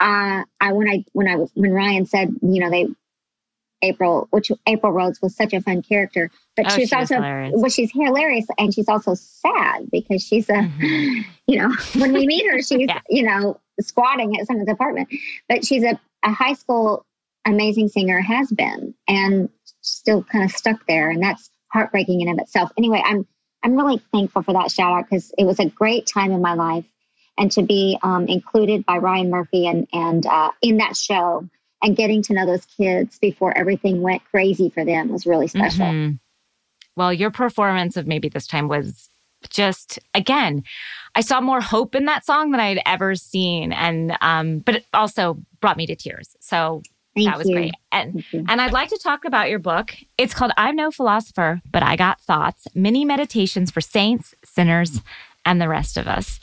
Uh, 0.00 0.44
I 0.60 0.72
when 0.72 0.88
I 0.88 1.04
when 1.12 1.28
I 1.28 1.34
when 1.54 1.72
Ryan 1.72 2.06
said, 2.06 2.30
you 2.42 2.60
know, 2.60 2.70
they 2.70 2.86
April, 3.84 4.26
which 4.30 4.50
April 4.66 4.92
Rhodes 4.92 5.20
was 5.22 5.34
such 5.36 5.52
a 5.52 5.60
fun 5.60 5.82
character, 5.82 6.30
but 6.56 6.66
Oh, 6.66 6.68
she's 6.76 6.88
she 6.88 6.94
also 6.96 7.14
hilarious. 7.16 7.52
well, 7.56 7.70
she's 7.70 7.92
hilarious 7.92 8.46
and 8.58 8.74
she's 8.74 8.88
also 8.88 9.14
sad 9.14 9.90
because 9.92 10.22
she's 10.22 10.48
a, 10.48 10.54
Mhm. 10.54 11.24
you 11.46 11.58
know, 11.58 11.70
when 11.98 12.12
we 12.12 12.26
meet 12.26 12.44
her, 12.50 12.58
she's 12.68 12.88
Yeah. 12.88 13.00
you 13.08 13.22
know 13.22 13.60
squatting 13.80 14.38
at 14.38 14.46
someone's 14.46 14.68
apartment, 14.70 15.08
but 15.48 15.64
she's 15.64 15.82
a, 15.84 15.98
a 16.24 16.30
high 16.32 16.54
school 16.54 17.04
amazing 17.46 17.88
singer 17.88 18.20
has 18.20 18.50
been 18.50 18.94
and 19.06 19.48
still 19.82 20.22
kind 20.24 20.44
of 20.44 20.50
stuck 20.50 20.86
there, 20.88 21.10
and 21.10 21.22
that's 21.22 21.50
heartbreaking 21.72 22.20
in 22.22 22.28
of 22.28 22.38
itself. 22.38 22.70
Anyway, 22.78 23.02
I'm 23.04 23.26
I'm 23.62 23.76
really 23.76 24.00
thankful 24.12 24.42
for 24.42 24.52
that 24.52 24.70
shout 24.70 24.92
out 24.92 25.04
because 25.08 25.32
it 25.38 25.44
was 25.44 25.58
a 25.58 25.66
great 25.68 26.06
time 26.06 26.32
in 26.32 26.40
my 26.42 26.54
life, 26.54 26.84
and 27.36 27.50
to 27.52 27.62
be 27.62 27.98
um, 28.02 28.26
included 28.28 28.86
by 28.86 28.98
Ryan 28.98 29.30
Murphy 29.30 29.66
and 29.66 29.86
and 29.92 30.24
uh, 30.26 30.50
in 30.62 30.76
that 30.78 30.96
show 30.96 31.48
and 31.84 31.96
getting 31.96 32.22
to 32.22 32.32
know 32.32 32.46
those 32.46 32.64
kids 32.64 33.18
before 33.18 33.56
everything 33.56 34.00
went 34.00 34.24
crazy 34.24 34.70
for 34.70 34.84
them 34.84 35.10
was 35.10 35.26
really 35.26 35.46
special. 35.46 35.84
Mhm. 35.84 36.18
Well, 36.96 37.12
your 37.12 37.30
performance 37.30 37.96
of 37.96 38.06
maybe 38.06 38.28
this 38.28 38.46
time 38.46 38.68
was 38.68 39.10
just 39.50 39.98
again, 40.14 40.64
I 41.14 41.20
saw 41.20 41.40
more 41.40 41.60
hope 41.60 41.94
in 41.94 42.06
that 42.06 42.24
song 42.24 42.50
than 42.50 42.60
I 42.60 42.68
had 42.70 42.80
ever 42.86 43.14
seen, 43.14 43.72
and 43.72 44.16
um, 44.22 44.60
but 44.60 44.76
it 44.76 44.86
also 44.94 45.38
brought 45.60 45.76
me 45.76 45.86
to 45.86 45.94
tears. 45.94 46.34
So 46.40 46.82
Thank 47.14 47.28
that 47.28 47.38
was 47.38 47.48
you. 47.48 47.54
great. 47.54 47.74
And 47.92 48.24
and 48.32 48.60
I'd 48.60 48.72
like 48.72 48.88
to 48.88 48.98
talk 48.98 49.24
about 49.26 49.50
your 49.50 49.58
book. 49.58 49.94
It's 50.16 50.32
called 50.32 50.52
I'm 50.56 50.76
No 50.76 50.90
Philosopher, 50.90 51.60
but 51.70 51.82
I 51.82 51.96
Got 51.96 52.20
Thoughts 52.22 52.66
Mini 52.74 53.04
Meditations 53.04 53.70
for 53.70 53.82
Saints, 53.82 54.34
Sinners, 54.44 55.02
and 55.44 55.60
the 55.60 55.68
Rest 55.68 55.98
of 55.98 56.08
Us. 56.08 56.40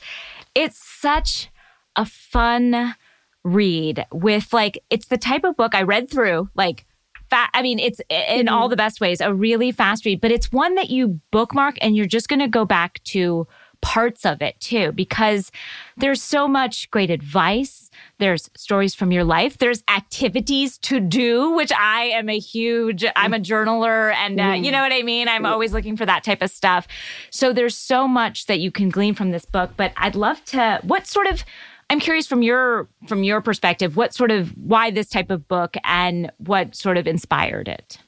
It's 0.54 0.78
such 0.78 1.48
a 1.96 2.06
fun 2.06 2.94
read 3.44 4.06
with 4.12 4.52
like, 4.52 4.82
it's 4.90 5.06
the 5.06 5.18
type 5.18 5.44
of 5.44 5.56
book 5.56 5.74
I 5.74 5.82
read 5.82 6.10
through, 6.10 6.48
like, 6.54 6.86
fa- 7.28 7.48
I 7.54 7.62
mean, 7.62 7.78
it's 7.78 8.00
in 8.08 8.48
all 8.48 8.68
the 8.68 8.76
best 8.76 9.00
ways, 9.00 9.20
a 9.20 9.34
really 9.34 9.72
fast 9.72 10.04
read, 10.04 10.20
but 10.20 10.30
it's 10.30 10.52
one 10.52 10.74
that 10.76 10.90
you 10.90 11.20
bookmark 11.30 11.76
and 11.80 11.96
you're 11.96 12.06
just 12.06 12.28
going 12.28 12.40
to 12.40 12.48
go 12.48 12.64
back 12.64 13.02
to 13.04 13.46
parts 13.80 14.24
of 14.24 14.40
it 14.40 14.60
too, 14.60 14.92
because 14.92 15.50
there's 15.96 16.22
so 16.22 16.46
much 16.46 16.88
great 16.92 17.10
advice. 17.10 17.90
There's 18.18 18.48
stories 18.56 18.94
from 18.94 19.10
your 19.10 19.24
life. 19.24 19.58
There's 19.58 19.82
activities 19.90 20.78
to 20.78 21.00
do, 21.00 21.50
which 21.50 21.72
I 21.72 22.04
am 22.04 22.28
a 22.28 22.38
huge, 22.38 23.04
I'm 23.16 23.34
a 23.34 23.40
journaler 23.40 24.14
and 24.14 24.40
uh, 24.40 24.52
you 24.52 24.70
know 24.70 24.82
what 24.82 24.92
I 24.92 25.02
mean? 25.02 25.26
I'm 25.26 25.44
always 25.44 25.72
looking 25.72 25.96
for 25.96 26.06
that 26.06 26.22
type 26.22 26.42
of 26.42 26.50
stuff. 26.52 26.86
So 27.30 27.52
there's 27.52 27.76
so 27.76 28.06
much 28.06 28.46
that 28.46 28.60
you 28.60 28.70
can 28.70 28.88
glean 28.88 29.16
from 29.16 29.32
this 29.32 29.44
book, 29.44 29.72
but 29.76 29.92
I'd 29.96 30.14
love 30.14 30.44
to, 30.46 30.78
what 30.84 31.08
sort 31.08 31.26
of, 31.26 31.44
I'm 31.90 32.00
curious 32.00 32.26
from 32.26 32.42
your 32.42 32.88
from 33.06 33.22
your 33.22 33.40
perspective, 33.40 33.96
what 33.96 34.14
sort 34.14 34.30
of 34.30 34.50
why 34.56 34.90
this 34.90 35.08
type 35.08 35.30
of 35.30 35.46
book 35.48 35.76
and 35.84 36.30
what 36.38 36.74
sort 36.74 36.96
of 36.96 37.06
inspired 37.06 37.68
it? 37.68 37.98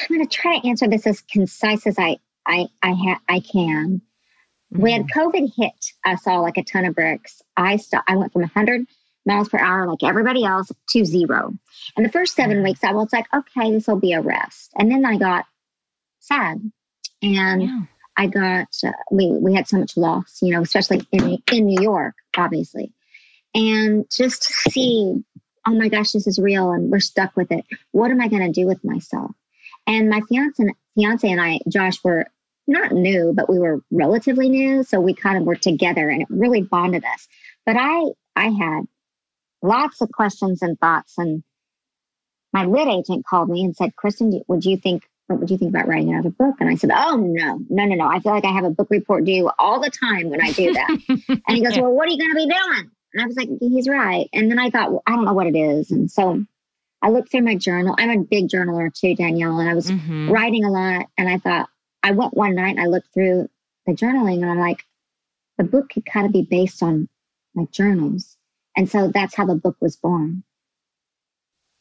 I'm 0.00 0.16
going 0.16 0.26
to 0.26 0.34
try 0.36 0.58
to 0.58 0.68
answer 0.68 0.88
this 0.88 1.06
as 1.06 1.20
concise 1.22 1.86
as 1.86 1.98
I 1.98 2.18
I 2.46 2.66
I, 2.82 2.92
ha- 2.92 3.20
I 3.28 3.40
can. 3.40 4.00
When 4.70 5.04
mm-hmm. 5.04 5.18
COVID 5.18 5.52
hit 5.56 5.92
us 6.04 6.26
all 6.26 6.42
like 6.42 6.56
a 6.56 6.64
ton 6.64 6.84
of 6.84 6.94
bricks, 6.94 7.42
I 7.56 7.76
st- 7.76 8.02
I 8.08 8.16
went 8.16 8.32
from 8.32 8.42
100 8.42 8.86
miles 9.24 9.48
per 9.48 9.58
hour 9.58 9.86
like 9.86 10.02
everybody 10.02 10.44
else 10.44 10.70
to 10.90 11.04
zero. 11.04 11.52
And 11.96 12.06
the 12.06 12.10
first 12.10 12.34
seven 12.34 12.58
mm-hmm. 12.58 12.64
weeks, 12.64 12.84
I 12.84 12.92
was 12.92 13.12
like, 13.12 13.26
okay, 13.34 13.72
this 13.72 13.86
will 13.86 14.00
be 14.00 14.12
a 14.12 14.20
rest. 14.20 14.72
And 14.76 14.90
then 14.90 15.04
I 15.04 15.18
got 15.18 15.44
sad, 16.20 16.60
and 17.22 17.62
Yeah. 17.62 17.80
I 18.16 18.26
got 18.26 18.68
uh, 18.84 18.92
we 19.10 19.30
we 19.30 19.54
had 19.54 19.68
so 19.68 19.78
much 19.78 19.96
loss, 19.96 20.38
you 20.42 20.52
know, 20.52 20.62
especially 20.62 21.06
in 21.12 21.42
in 21.52 21.66
New 21.66 21.82
York, 21.82 22.14
obviously, 22.36 22.92
and 23.54 24.06
just 24.10 24.42
to 24.42 24.70
see, 24.70 25.22
oh 25.66 25.74
my 25.74 25.88
gosh, 25.88 26.12
this 26.12 26.26
is 26.26 26.38
real, 26.38 26.72
and 26.72 26.90
we're 26.90 27.00
stuck 27.00 27.36
with 27.36 27.52
it. 27.52 27.64
What 27.92 28.10
am 28.10 28.20
I 28.20 28.28
going 28.28 28.46
to 28.46 28.60
do 28.60 28.66
with 28.66 28.84
myself? 28.84 29.32
And 29.86 30.08
my 30.08 30.20
fiance 30.28 30.64
fiance 30.94 31.30
and 31.30 31.40
I, 31.40 31.60
Josh, 31.68 32.02
were 32.02 32.26
not 32.66 32.92
new, 32.92 33.32
but 33.34 33.48
we 33.48 33.58
were 33.58 33.82
relatively 33.90 34.48
new, 34.48 34.82
so 34.82 35.00
we 35.00 35.14
kind 35.14 35.38
of 35.38 35.44
were 35.44 35.56
together, 35.56 36.08
and 36.08 36.22
it 36.22 36.28
really 36.30 36.62
bonded 36.62 37.04
us. 37.04 37.28
But 37.64 37.76
I 37.78 38.04
I 38.34 38.48
had 38.48 38.82
lots 39.62 40.00
of 40.00 40.10
questions 40.10 40.62
and 40.62 40.78
thoughts, 40.78 41.14
and 41.18 41.42
my 42.52 42.64
lit 42.64 42.88
agent 42.88 43.26
called 43.26 43.50
me 43.50 43.62
and 43.64 43.76
said, 43.76 43.92
"Kristin, 43.94 44.40
would 44.48 44.64
you 44.64 44.76
think?" 44.76 45.04
What 45.26 45.40
would 45.40 45.50
you 45.50 45.58
think 45.58 45.70
about 45.70 45.88
writing 45.88 46.12
another 46.12 46.30
book? 46.30 46.54
And 46.60 46.68
I 46.68 46.76
said, 46.76 46.90
Oh, 46.94 47.16
no, 47.16 47.58
no, 47.68 47.84
no, 47.84 47.94
no. 47.96 48.06
I 48.06 48.20
feel 48.20 48.32
like 48.32 48.44
I 48.44 48.52
have 48.52 48.64
a 48.64 48.70
book 48.70 48.88
report 48.90 49.24
due 49.24 49.50
all 49.58 49.80
the 49.80 49.90
time 49.90 50.30
when 50.30 50.40
I 50.40 50.52
do 50.52 50.72
that. 50.72 50.88
and 51.28 51.56
he 51.56 51.62
goes, 51.62 51.76
Well, 51.76 51.90
what 51.92 52.08
are 52.08 52.12
you 52.12 52.18
going 52.18 52.30
to 52.30 52.36
be 52.36 52.46
doing? 52.46 52.90
And 53.14 53.22
I 53.22 53.26
was 53.26 53.36
like, 53.36 53.48
He's 53.60 53.88
right. 53.88 54.28
And 54.32 54.50
then 54.50 54.58
I 54.58 54.70
thought, 54.70 54.92
well, 54.92 55.02
I 55.06 55.12
don't 55.16 55.24
know 55.24 55.32
what 55.32 55.48
it 55.48 55.56
is. 55.56 55.90
And 55.90 56.08
so 56.10 56.44
I 57.02 57.10
looked 57.10 57.30
through 57.30 57.42
my 57.42 57.56
journal. 57.56 57.94
I'm 57.98 58.10
a 58.10 58.22
big 58.22 58.48
journaler 58.48 58.92
too, 58.94 59.14
Danielle. 59.16 59.58
And 59.58 59.68
I 59.68 59.74
was 59.74 59.90
Mhm. 59.90 60.30
writing 60.30 60.64
a 60.64 60.70
lot. 60.70 61.06
And 61.18 61.28
I 61.28 61.38
thought, 61.38 61.68
I 62.02 62.12
went 62.12 62.34
one 62.34 62.54
night 62.54 62.76
and 62.76 62.80
I 62.80 62.86
looked 62.86 63.12
through 63.12 63.48
the 63.86 63.92
journaling 63.92 64.42
and 64.42 64.50
I'm 64.50 64.60
like, 64.60 64.84
the 65.58 65.64
book 65.64 65.90
could 65.90 66.06
kind 66.06 66.24
of 66.26 66.32
be 66.32 66.42
based 66.42 66.82
on 66.82 67.08
my 67.54 67.64
journals. 67.72 68.36
And 68.76 68.88
so 68.88 69.08
that's 69.08 69.34
how 69.34 69.46
the 69.46 69.54
book 69.56 69.76
was 69.80 69.96
born. 69.96 70.44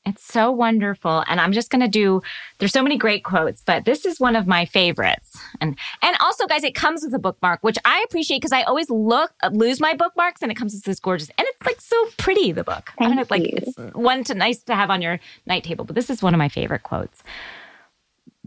It's 0.06 0.24
so 0.24 0.52
wonderful. 0.52 1.24
And 1.28 1.42
I'm 1.42 1.52
just 1.52 1.72
going 1.72 1.82
to 1.82 1.88
do 1.88 2.22
there's 2.60 2.72
so 2.72 2.84
many 2.84 2.98
great 2.98 3.24
quotes, 3.24 3.62
but 3.62 3.86
this 3.86 4.06
is 4.06 4.20
one 4.20 4.36
of 4.36 4.46
my 4.46 4.66
favorites. 4.66 5.38
And 5.60 5.78
and 6.02 6.16
also 6.22 6.46
guys, 6.46 6.64
it 6.64 6.76
comes 6.76 7.04
with 7.04 7.14
a 7.14 7.20
bookmark, 7.20 7.64
which 7.64 7.78
I 7.86 8.04
appreciate 8.08 8.38
because 8.38 8.52
I 8.52 8.64
always 8.64 8.90
look 8.90 9.34
lose 9.52 9.80
my 9.80 9.94
bookmarks 9.94 10.42
and 10.42 10.52
it 10.52 10.56
comes 10.56 10.74
with 10.74 10.84
this 10.84 11.00
gorgeous 11.00 11.30
and 11.38 11.48
it's 11.48 11.66
like 11.66 11.82
so 11.82 11.96
pretty 12.18 12.52
the 12.52 12.64
book. 12.64 12.92
I 13.00 13.08
don't 13.08 13.16
know, 13.16 13.26
like 13.30 13.44
you. 13.44 13.54
it's 13.54 13.76
one 13.96 14.24
to 14.26 14.36
nice 14.36 14.62
to 14.64 14.76
have 14.76 14.90
on 14.90 15.02
your 15.02 15.20
night 15.46 15.64
table, 15.64 15.86
but 15.86 15.96
this 15.96 16.10
is 16.10 16.22
one 16.22 16.34
of 16.34 16.38
my 16.38 16.50
favorite 16.50 16.84
quotes. 16.84 17.24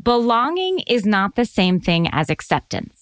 Belonging 0.01 0.81
is 0.81 1.05
not 1.05 1.35
the 1.35 1.45
same 1.45 1.81
thing 1.81 2.09
as 2.13 2.31
acceptance. 2.31 2.98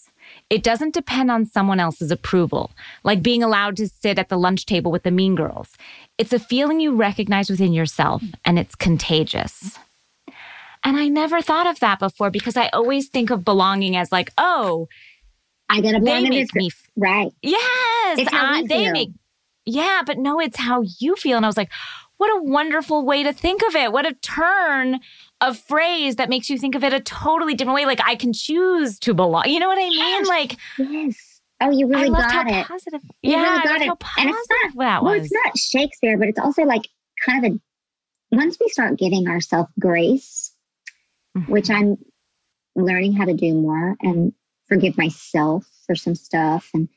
It 0.49 0.63
doesn't 0.63 0.95
depend 0.95 1.31
on 1.31 1.45
someone 1.45 1.81
else's 1.81 2.13
approval, 2.13 2.71
like 3.03 3.21
being 3.23 3.43
allowed 3.43 3.77
to 3.79 3.89
sit 3.89 4.19
at 4.19 4.29
the 4.29 4.39
lunch 4.39 4.65
table 4.65 4.93
with 4.93 5.03
the 5.03 5.11
mean 5.11 5.35
girls. 5.35 5.71
It's 6.19 6.33
a 6.33 6.39
feeling 6.39 6.79
you 6.79 6.95
recognize 6.95 7.51
within 7.51 7.73
yourself 7.73 8.23
and 8.45 8.57
it's 8.59 8.77
contagious. 8.77 9.77
And 10.85 10.97
I 10.97 11.09
never 11.09 11.43
thought 11.43 11.67
of 11.67 11.81
that 11.81 11.99
before 11.99 12.31
because 12.31 12.57
I 12.57 12.69
always 12.69 13.09
think 13.09 13.31
of 13.31 13.45
belonging 13.45 13.97
as 13.97 14.13
like, 14.13 14.31
oh, 14.39 14.89
I 15.69 15.81
got 15.81 15.93
to 15.93 15.99
they 15.99 16.05
belong 16.05 16.23
this. 16.25 16.31
make 16.31 16.55
me, 16.55 16.67
f- 16.69 16.89
Right. 16.97 17.33
yes, 17.43 18.29
I- 18.33 18.63
they 18.69 18.85
feel. 18.85 18.93
make, 18.93 19.09
yeah, 19.65 20.03
but 20.07 20.17
no, 20.17 20.39
it's 20.39 20.59
how 20.59 20.85
you 21.01 21.17
feel. 21.17 21.37
And 21.37 21.45
I 21.45 21.49
was 21.49 21.57
like, 21.57 21.73
what 22.19 22.31
a 22.31 22.43
wonderful 22.45 23.05
way 23.05 23.25
to 23.25 23.33
think 23.33 23.63
of 23.67 23.75
it. 23.75 23.91
What 23.93 24.07
a 24.07 24.15
turn 24.15 25.01
of 25.41 25.59
phrase 25.59 26.17
that 26.17 26.29
makes 26.29 26.49
you 26.49 26.59
think 26.59 26.75
of 26.75 26.83
it 26.85 26.93
a 26.93 27.01
totally 27.01 27.55
different 27.55 27.77
way. 27.77 27.85
Like 27.87 28.01
I 28.05 28.17
can 28.17 28.33
choose 28.33 28.99
to 29.01 29.15
belong. 29.15 29.45
You 29.47 29.61
know 29.61 29.69
what 29.69 29.79
I 29.79 29.89
mean? 29.89 29.93
Yes. 29.99 30.29
Like 30.29 30.57
Yes. 30.79 31.41
Oh, 31.61 31.71
you 31.71 31.87
really 31.87 32.11
I 32.11 32.29
got 32.29 32.51
it. 32.51 32.67
positive. 32.67 33.01
You 33.23 33.33
yeah, 33.33 33.43
really 33.43 33.59
I 33.59 33.63
got 33.65 33.81
it. 33.81 34.03
how 34.03 34.23
And 34.23 34.31
it's 34.31 34.49
not 34.49 34.49
that 34.49 34.73
well, 34.75 35.05
was. 35.05 35.25
it's 35.25 35.33
not 35.33 35.57
Shakespeare, 35.57 36.19
but 36.19 36.29
it's 36.29 36.39
also 36.39 36.63
like 36.65 36.87
kind 37.25 37.45
of 37.45 37.53
a 37.53 37.61
once 38.37 38.57
we 38.61 38.69
start 38.69 38.99
giving 38.99 39.29
ourselves 39.29 39.71
grace, 39.79 40.55
mm-hmm. 41.37 41.51
which 41.51 41.71
I'm 41.71 41.97
learning 42.75 43.15
how 43.15 43.25
to 43.25 43.35
do 43.35 43.55
more 43.55 43.97
and 44.03 44.33
forgive 44.67 44.99
myself 44.99 45.65
for 45.87 45.95
some 45.95 46.15
stuff 46.15 46.69
and 46.75 46.89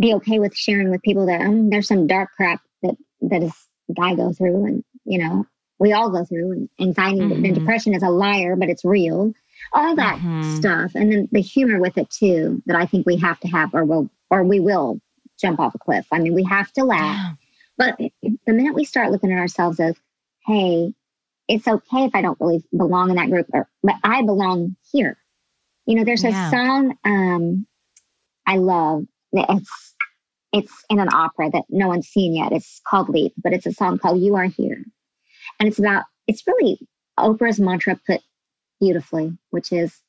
be 0.00 0.14
okay 0.14 0.38
with 0.38 0.56
sharing 0.56 0.90
with 0.90 1.02
people 1.02 1.26
that 1.26 1.42
um, 1.42 1.70
there's 1.70 1.86
some 1.86 2.06
dark 2.06 2.30
crap 2.36 2.60
that 2.82 2.96
that 3.20 3.42
is 3.42 3.52
that 3.88 4.02
I 4.02 4.14
go 4.14 4.32
through 4.32 4.64
and 4.64 4.84
you 5.04 5.18
know 5.18 5.46
we 5.80 5.92
all 5.92 6.10
go 6.10 6.24
through 6.24 6.52
and 6.52 6.68
anxiety 6.80 7.20
mm-hmm. 7.20 7.44
and 7.44 7.54
depression 7.54 7.94
is 7.94 8.02
a 8.02 8.08
liar 8.08 8.56
but 8.56 8.68
it's 8.68 8.84
real 8.84 9.32
all 9.72 9.96
that 9.96 10.18
mm-hmm. 10.18 10.56
stuff 10.56 10.92
and 10.94 11.12
then 11.12 11.28
the 11.32 11.40
humor 11.40 11.80
with 11.80 11.98
it 11.98 12.08
too 12.10 12.62
that 12.66 12.76
I 12.76 12.86
think 12.86 13.06
we 13.06 13.16
have 13.16 13.40
to 13.40 13.48
have 13.48 13.74
or 13.74 13.84
will 13.84 14.10
or 14.30 14.44
we 14.44 14.60
will 14.60 15.00
jump 15.40 15.58
off 15.58 15.74
a 15.74 15.78
cliff 15.78 16.06
I 16.12 16.18
mean 16.18 16.34
we 16.34 16.44
have 16.44 16.72
to 16.72 16.84
laugh 16.84 17.36
but 17.76 17.98
the 17.98 18.52
minute 18.52 18.74
we 18.74 18.84
start 18.84 19.10
looking 19.10 19.32
at 19.32 19.38
ourselves 19.38 19.80
as 19.80 19.96
hey 20.46 20.94
it's 21.50 21.66
okay 21.66 22.04
if 22.04 22.14
I 22.14 22.22
don't 22.22 22.38
really 22.40 22.62
belong 22.76 23.10
in 23.10 23.16
that 23.16 23.28
group, 23.28 23.46
or, 23.52 23.68
but 23.82 23.96
I 24.04 24.22
belong 24.22 24.76
here. 24.92 25.18
You 25.84 25.96
know, 25.96 26.04
there's 26.04 26.22
yeah. 26.22 26.46
a 26.46 26.50
song 26.50 26.96
um, 27.04 27.66
I 28.46 28.56
love. 28.56 29.04
It's 29.32 29.94
it's 30.52 30.84
in 30.88 31.00
an 31.00 31.12
opera 31.12 31.50
that 31.50 31.64
no 31.68 31.88
one's 31.88 32.06
seen 32.06 32.34
yet. 32.34 32.52
It's 32.52 32.80
called 32.86 33.08
Leap, 33.08 33.32
but 33.36 33.52
it's 33.52 33.66
a 33.66 33.72
song 33.72 33.98
called 33.98 34.20
"You 34.20 34.36
Are 34.36 34.44
Here," 34.44 34.84
and 35.58 35.68
it's 35.68 35.78
about. 35.78 36.04
It's 36.26 36.46
really 36.46 36.78
Oprah's 37.18 37.60
mantra 37.60 37.98
put 38.06 38.20
beautifully, 38.80 39.36
which 39.50 39.72
is 39.72 40.00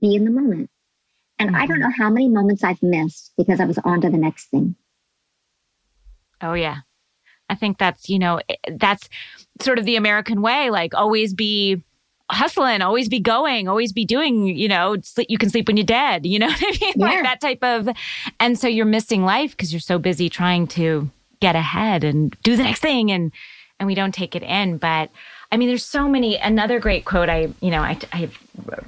be 0.00 0.14
in 0.14 0.24
the 0.24 0.30
moment. 0.30 0.70
And 1.38 1.50
mm-hmm. 1.50 1.56
I 1.56 1.66
don't 1.66 1.78
mm-hmm. 1.78 1.88
know 1.88 1.94
how 1.96 2.10
many 2.10 2.28
moments 2.28 2.62
I've 2.62 2.82
missed 2.82 3.32
because 3.36 3.60
I 3.60 3.64
was 3.64 3.78
on 3.78 4.00
to 4.02 4.10
the 4.10 4.18
next 4.18 4.50
thing. 4.50 4.76
Oh 6.42 6.54
yeah. 6.54 6.78
I 7.48 7.54
think 7.54 7.78
that's, 7.78 8.08
you 8.08 8.18
know, 8.18 8.40
eh, 8.48 8.54
that's 8.76 9.08
sort 9.60 9.78
of 9.78 9.84
the 9.84 9.96
American 9.96 10.42
way, 10.42 10.70
like 10.70 10.94
always 10.94 11.34
be 11.34 11.82
hustling, 12.30 12.80
always 12.80 13.08
be 13.08 13.18
going, 13.18 13.68
always 13.68 13.92
be 13.92 14.04
doing, 14.04 14.46
you 14.46 14.68
know, 14.68 14.96
sleep, 15.02 15.26
you 15.28 15.38
can 15.38 15.50
sleep 15.50 15.66
when 15.66 15.76
you're 15.76 15.84
dead, 15.84 16.26
you 16.26 16.38
know 16.38 16.46
what 16.48 16.62
I 16.62 16.78
mean? 16.80 16.92
Yeah. 16.96 17.06
Like 17.06 17.22
that 17.24 17.40
type 17.40 17.64
of, 17.64 17.88
and 18.38 18.58
so 18.58 18.68
you're 18.68 18.86
missing 18.86 19.24
life 19.24 19.50
because 19.52 19.72
you're 19.72 19.80
so 19.80 19.98
busy 19.98 20.28
trying 20.28 20.66
to 20.68 21.10
get 21.40 21.56
ahead 21.56 22.04
and 22.04 22.36
do 22.42 22.56
the 22.56 22.62
next 22.62 22.80
thing 22.80 23.10
and, 23.10 23.32
and 23.80 23.88
we 23.88 23.96
don't 23.96 24.14
take 24.14 24.36
it 24.36 24.44
in. 24.44 24.78
But 24.78 25.10
I 25.50 25.56
mean, 25.56 25.68
there's 25.68 25.84
so 25.84 26.08
many, 26.08 26.36
another 26.36 26.78
great 26.78 27.04
quote 27.04 27.28
I, 27.28 27.52
you 27.60 27.70
know, 27.70 27.80
I, 27.80 27.98
I 28.12 28.30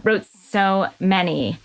wrote 0.04 0.26
so 0.26 0.86
many 1.00 1.58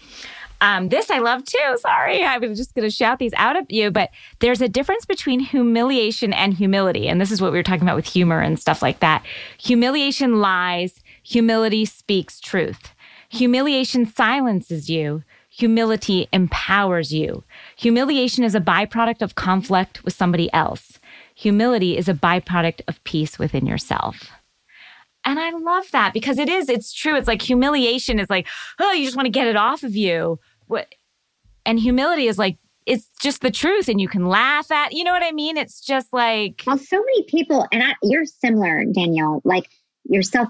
um, 0.60 0.90
this 0.90 1.12
I 1.12 1.20
love 1.20 1.44
too. 1.44 1.78
Sorry, 1.80 2.24
I 2.24 2.38
was 2.38 2.58
just 2.58 2.74
going 2.74 2.88
to 2.88 2.94
shout 2.94 3.20
these 3.20 3.34
out 3.36 3.56
at 3.56 3.70
you, 3.70 3.92
but 3.92 4.10
there's 4.40 4.62
a 4.62 4.70
difference 4.70 5.06
between 5.06 5.40
humiliation 5.40 6.34
and 6.34 6.54
humility. 6.54 7.08
And 7.08 7.22
this 7.22 7.32
is 7.32 7.42
what 7.42 7.52
we 7.52 7.58
were 7.58 7.64
talking 7.64 7.84
about 7.84 7.96
with 7.96 8.08
humor 8.08 8.40
and 8.40 8.60
stuff 8.60 8.82
like 8.82 9.00
that. 9.00 9.24
Humiliation 9.60 10.40
lies, 10.40 11.02
humility 11.22 11.86
speaks 11.86 12.40
truth. 12.40 12.94
Humiliation 13.30 14.06
silences 14.06 14.90
you. 14.90 15.24
Humility 15.50 16.28
empowers 16.32 17.14
you. 17.14 17.44
Humiliation 17.76 18.44
is 18.44 18.56
a 18.56 18.62
byproduct 18.62 19.22
of 19.22 19.36
conflict 19.36 20.04
with 20.04 20.14
somebody 20.14 20.52
else. 20.54 21.00
Humility 21.38 21.96
is 21.96 22.10
a 22.10 22.16
byproduct 22.16 22.82
of 22.88 23.04
peace 23.04 23.38
within 23.38 23.68
yourself. 23.68 24.32
And 25.24 25.40
I 25.40 25.52
love 25.52 25.92
that 25.92 26.12
because 26.12 26.40
it 26.40 26.50
is, 26.50 26.68
it's 26.68 26.92
true. 26.92 27.16
It's 27.16 27.28
like 27.28 27.44
humiliation 27.44 28.20
is 28.20 28.28
like, 28.28 28.48
oh, 28.80 28.92
you 28.92 29.06
just 29.06 29.16
want 29.16 29.28
to 29.28 29.32
get 29.32 29.46
it 29.46 29.56
off 29.56 29.84
of 29.84 29.96
you. 29.96 30.40
What 30.66 30.96
and 31.64 31.80
humility 31.80 32.28
is 32.28 32.40
like 32.40 32.58
it's 32.88 33.12
just 33.22 33.42
the 33.42 33.52
truth 33.52 33.88
and 33.88 34.02
you 34.02 34.08
can 34.08 34.26
laugh 34.26 34.72
at 34.72 34.94
you 34.94 35.04
know 35.04 35.12
what 35.12 35.22
i 35.22 35.32
mean 35.32 35.58
it's 35.58 35.82
just 35.82 36.14
like 36.14 36.64
well 36.66 36.78
so 36.78 36.98
many 36.98 37.24
people 37.24 37.68
and 37.74 37.84
I, 37.84 37.94
you're 38.02 38.26
similar 38.26 38.86
danielle 38.86 39.42
like 39.44 39.70
you're 40.06 40.22
self 40.22 40.48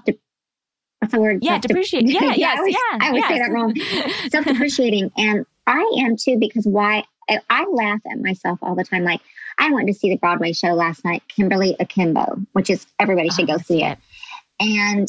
what's 1.00 1.12
the 1.12 1.20
word 1.20 1.40
yeah 1.42 1.58
depreciate 1.58 2.04
yeah 2.06 2.20
yeah 2.22 2.34
yes, 2.36 2.54
I 2.54 2.58
always, 2.58 2.74
yeah 2.74 2.98
I 3.00 3.08
always 3.08 3.20
yes. 3.22 3.28
say 3.28 3.38
that 3.40 3.50
wrong 3.50 3.74
self-depreciating 4.30 5.10
and 5.16 5.44
i 5.66 5.80
am 5.98 6.16
too 6.16 6.38
because 6.38 6.64
why 6.66 7.02
I, 7.28 7.40
I 7.50 7.66
laugh 7.66 8.00
at 8.10 8.20
myself 8.20 8.60
all 8.62 8.76
the 8.76 8.84
time 8.84 9.02
like 9.02 9.20
i 9.58 9.70
went 9.72 9.86
to 9.86 9.94
see 9.94 10.10
the 10.10 10.16
broadway 10.16 10.52
show 10.52 10.68
last 10.68 11.04
night 11.04 11.22
kimberly 11.28 11.76
akimbo 11.80 12.40
which 12.52 12.70
is 12.70 12.86
everybody 12.98 13.28
should 13.30 13.48
oh, 13.50 13.56
go 13.56 13.62
see 13.62 13.84
it. 13.84 13.92
it 13.92 13.98
and 14.60 15.08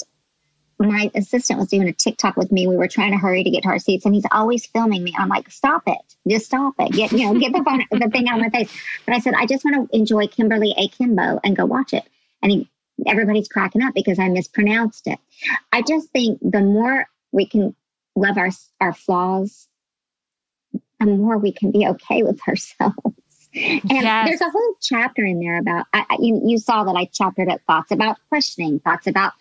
my 0.79 1.11
assistant 1.13 1.59
was 1.59 1.67
doing 1.67 1.89
a 1.89 1.93
TikTok 1.93 2.37
with 2.37 2.51
me. 2.51 2.65
We 2.65 2.77
were 2.77 2.87
trying 2.87 3.11
to 3.11 3.17
hurry 3.17 3.43
to 3.43 3.49
get 3.49 3.63
to 3.63 3.69
our 3.69 3.79
seats, 3.79 4.05
and 4.05 4.15
he's 4.15 4.25
always 4.31 4.65
filming 4.65 5.03
me. 5.03 5.13
I'm 5.17 5.27
like, 5.27 5.51
stop 5.51 5.83
it, 5.87 6.15
just 6.27 6.45
stop 6.45 6.75
it. 6.79 6.93
Get 6.93 7.11
you 7.11 7.25
know, 7.25 7.39
get 7.39 7.51
the 7.51 7.63
phone, 7.63 7.83
the 7.91 8.09
thing 8.09 8.29
out 8.29 8.39
of 8.39 8.41
my 8.41 8.49
face. 8.49 8.71
But 9.05 9.15
I 9.15 9.19
said, 9.19 9.33
I 9.33 9.45
just 9.45 9.65
want 9.65 9.91
to 9.91 9.97
enjoy 9.97 10.27
Kimberly 10.27 10.73
Akimbo 10.77 11.41
and 11.43 11.55
go 11.55 11.65
watch 11.65 11.93
it. 11.93 12.05
And 12.41 12.51
he, 12.51 12.69
everybody's 13.05 13.49
cracking 13.49 13.83
up 13.83 13.93
because 13.93 14.19
I 14.19 14.29
mispronounced 14.29 15.07
it. 15.07 15.19
I 15.73 15.81
just 15.81 16.09
think 16.11 16.39
the 16.41 16.61
more 16.61 17.07
we 17.33 17.45
can 17.45 17.75
love 18.15 18.37
our 18.37 18.49
our 18.79 18.93
flaws, 18.93 19.67
the 20.99 21.07
more 21.07 21.37
we 21.37 21.51
can 21.51 21.71
be 21.71 21.87
okay 21.87 22.23
with 22.23 22.39
ourselves. 22.47 22.95
And 23.59 23.81
yes. 23.91 24.27
there's 24.27 24.41
a 24.41 24.49
whole 24.49 24.75
chapter 24.81 25.25
in 25.25 25.39
there 25.39 25.59
about 25.59 25.85
I, 25.93 26.05
you, 26.19 26.41
you 26.45 26.57
saw 26.57 26.83
that 26.83 26.95
I 26.95 27.05
chaptered 27.05 27.49
up 27.49 27.61
thoughts 27.67 27.91
about 27.91 28.17
questioning, 28.29 28.79
thoughts 28.79 29.07
about 29.07 29.33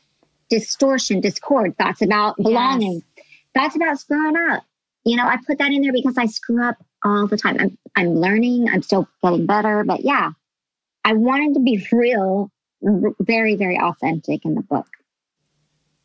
distortion, 0.51 1.21
discord, 1.21 1.77
thoughts 1.79 2.03
about 2.03 2.37
belonging, 2.37 3.03
yes. 3.17 3.27
thoughts 3.55 3.77
about 3.77 3.99
screwing 3.99 4.37
up. 4.51 4.65
You 5.05 5.17
know, 5.17 5.27
I 5.27 5.37
put 5.47 5.59
that 5.59 5.71
in 5.71 5.83
there 5.83 5.93
because 5.93 6.19
I 6.19 6.27
screw 6.27 6.63
up 6.63 6.77
all 7.05 7.27
the 7.27 7.37
time. 7.37 7.57
I'm, 7.61 7.79
I'm 7.97 8.15
learning, 8.15 8.69
I'm 8.69 8.83
still 8.83 9.09
getting 9.23 9.47
better, 9.47 9.85
but 9.85 10.05
yeah, 10.05 10.31
I 11.05 11.13
wanted 11.13 11.55
to 11.55 11.61
be 11.61 11.87
real, 11.93 12.51
very, 12.83 13.55
very 13.55 13.79
authentic 13.79 14.45
in 14.45 14.55
the 14.55 14.63
book. 14.63 14.89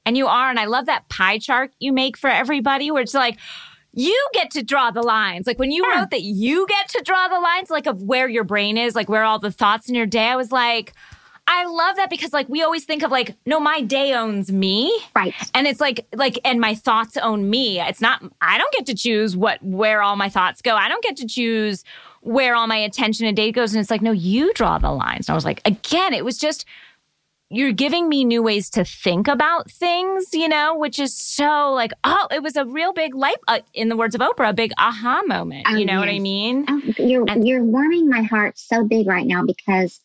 And 0.06 0.17
you 0.17 0.28
are. 0.28 0.49
And 0.49 0.60
I 0.60 0.65
love 0.65 0.86
that 0.86 1.10
pie 1.10 1.39
chart 1.39 1.71
you 1.80 1.93
make 1.93 2.17
for 2.17 2.30
everybody 2.30 2.91
where 2.91 3.02
it's 3.02 3.13
like, 3.13 3.38
you 3.93 4.27
get 4.34 4.51
to 4.51 4.63
draw 4.63 4.91
the 4.91 5.01
lines. 5.01 5.45
Like 5.45 5.60
when 5.60 5.71
you 5.71 5.86
yeah. 5.88 5.99
wrote 5.99 6.10
that 6.12 6.23
you 6.23 6.65
get 6.67 6.89
to 6.89 7.01
draw 7.03 7.27
the 7.27 7.39
lines, 7.39 7.69
like 7.69 7.86
of 7.86 8.01
where 8.01 8.27
your 8.27 8.43
brain 8.43 8.77
is, 8.77 8.95
like 8.95 9.08
where 9.08 9.23
all 9.23 9.39
the 9.39 9.51
thoughts 9.51 9.88
in 9.88 9.95
your 9.95 10.08
day, 10.08 10.27
I 10.27 10.36
was 10.36 10.51
like, 10.51 10.93
I 11.45 11.65
love 11.65 11.97
that 11.97 12.10
because 12.10 12.32
like 12.32 12.47
we 12.47 12.63
always 12.63 12.86
think 12.86 13.03
of 13.03 13.12
like, 13.12 13.36
no, 13.45 13.60
my 13.60 13.82
day 13.82 14.13
owns 14.13 14.51
me. 14.51 14.97
Right. 15.15 15.34
And 15.53 15.67
it's 15.67 15.82
like 15.82 16.08
like 16.15 16.39
and 16.45 16.60
my 16.60 16.73
thoughts 16.73 17.17
own 17.17 17.49
me. 17.49 17.79
It's 17.82 18.01
not 18.01 18.23
I 18.41 18.58
don't 18.58 18.73
get 18.73 18.86
to 18.88 18.95
choose 18.95 19.36
what 19.36 19.62
where 19.62 20.01
all 20.01 20.15
my 20.15 20.29
thoughts 20.29 20.62
go. 20.62 20.75
I 20.75 20.88
don't 20.88 21.03
get 21.03 21.17
to 21.17 21.27
choose 21.27 21.84
where 22.21 22.56
all 22.56 22.67
my 22.67 22.77
attention 22.77 23.27
and 23.27 23.36
day 23.36 23.51
goes. 23.51 23.73
And 23.73 23.82
it's 23.82 23.91
like, 23.91 24.01
no, 24.01 24.12
you 24.12 24.53
draw 24.53 24.77
the 24.77 24.91
lines. 24.91 25.27
And 25.27 25.34
I 25.34 25.36
was 25.36 25.45
like, 25.45 25.62
again, 25.65 26.13
it 26.13 26.23
was 26.23 26.38
just 26.38 26.65
you're 27.53 27.71
giving 27.71 28.09
me 28.09 28.25
new 28.25 28.41
ways 28.41 28.69
to 28.71 28.83
think 28.83 29.27
about 29.27 29.69
things, 29.69 30.33
you 30.33 30.47
know, 30.47 30.75
which 30.75 30.99
is 30.99 31.15
so 31.15 31.71
like, 31.71 31.93
oh, 32.03 32.27
it 32.31 32.41
was 32.41 32.55
a 32.55 32.65
real 32.65 32.93
big 32.93 33.13
light, 33.13 33.37
uh, 33.47 33.59
in 33.73 33.89
the 33.89 33.95
words 33.95 34.15
of 34.15 34.21
Oprah, 34.21 34.49
a 34.49 34.53
big 34.53 34.71
aha 34.77 35.21
moment. 35.27 35.67
you 35.69 35.85
know 35.85 35.93
yes. 35.93 35.99
what 35.99 36.09
I 36.09 36.19
mean? 36.19 36.65
Oh, 36.67 36.81
you're 36.97 37.25
and, 37.29 37.47
you're 37.47 37.63
warming 37.63 38.09
my 38.09 38.23
heart 38.23 38.57
so 38.57 38.83
big 38.83 39.07
right 39.07 39.27
now 39.27 39.45
because, 39.45 39.99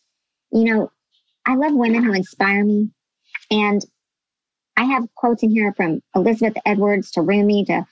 you 0.51 0.63
know, 0.63 0.91
I 1.45 1.55
love 1.55 1.73
women 1.73 2.03
who 2.03 2.13
inspire 2.13 2.63
me. 2.63 2.91
And 3.49 3.83
I 4.77 4.83
have 4.83 5.07
quotes 5.15 5.41
in 5.41 5.49
here 5.49 5.73
from 5.73 6.01
Elizabeth 6.15 6.61
Edwards 6.65 7.11
to 7.11 7.21
Rumi 7.21 7.65
to, 7.65 7.85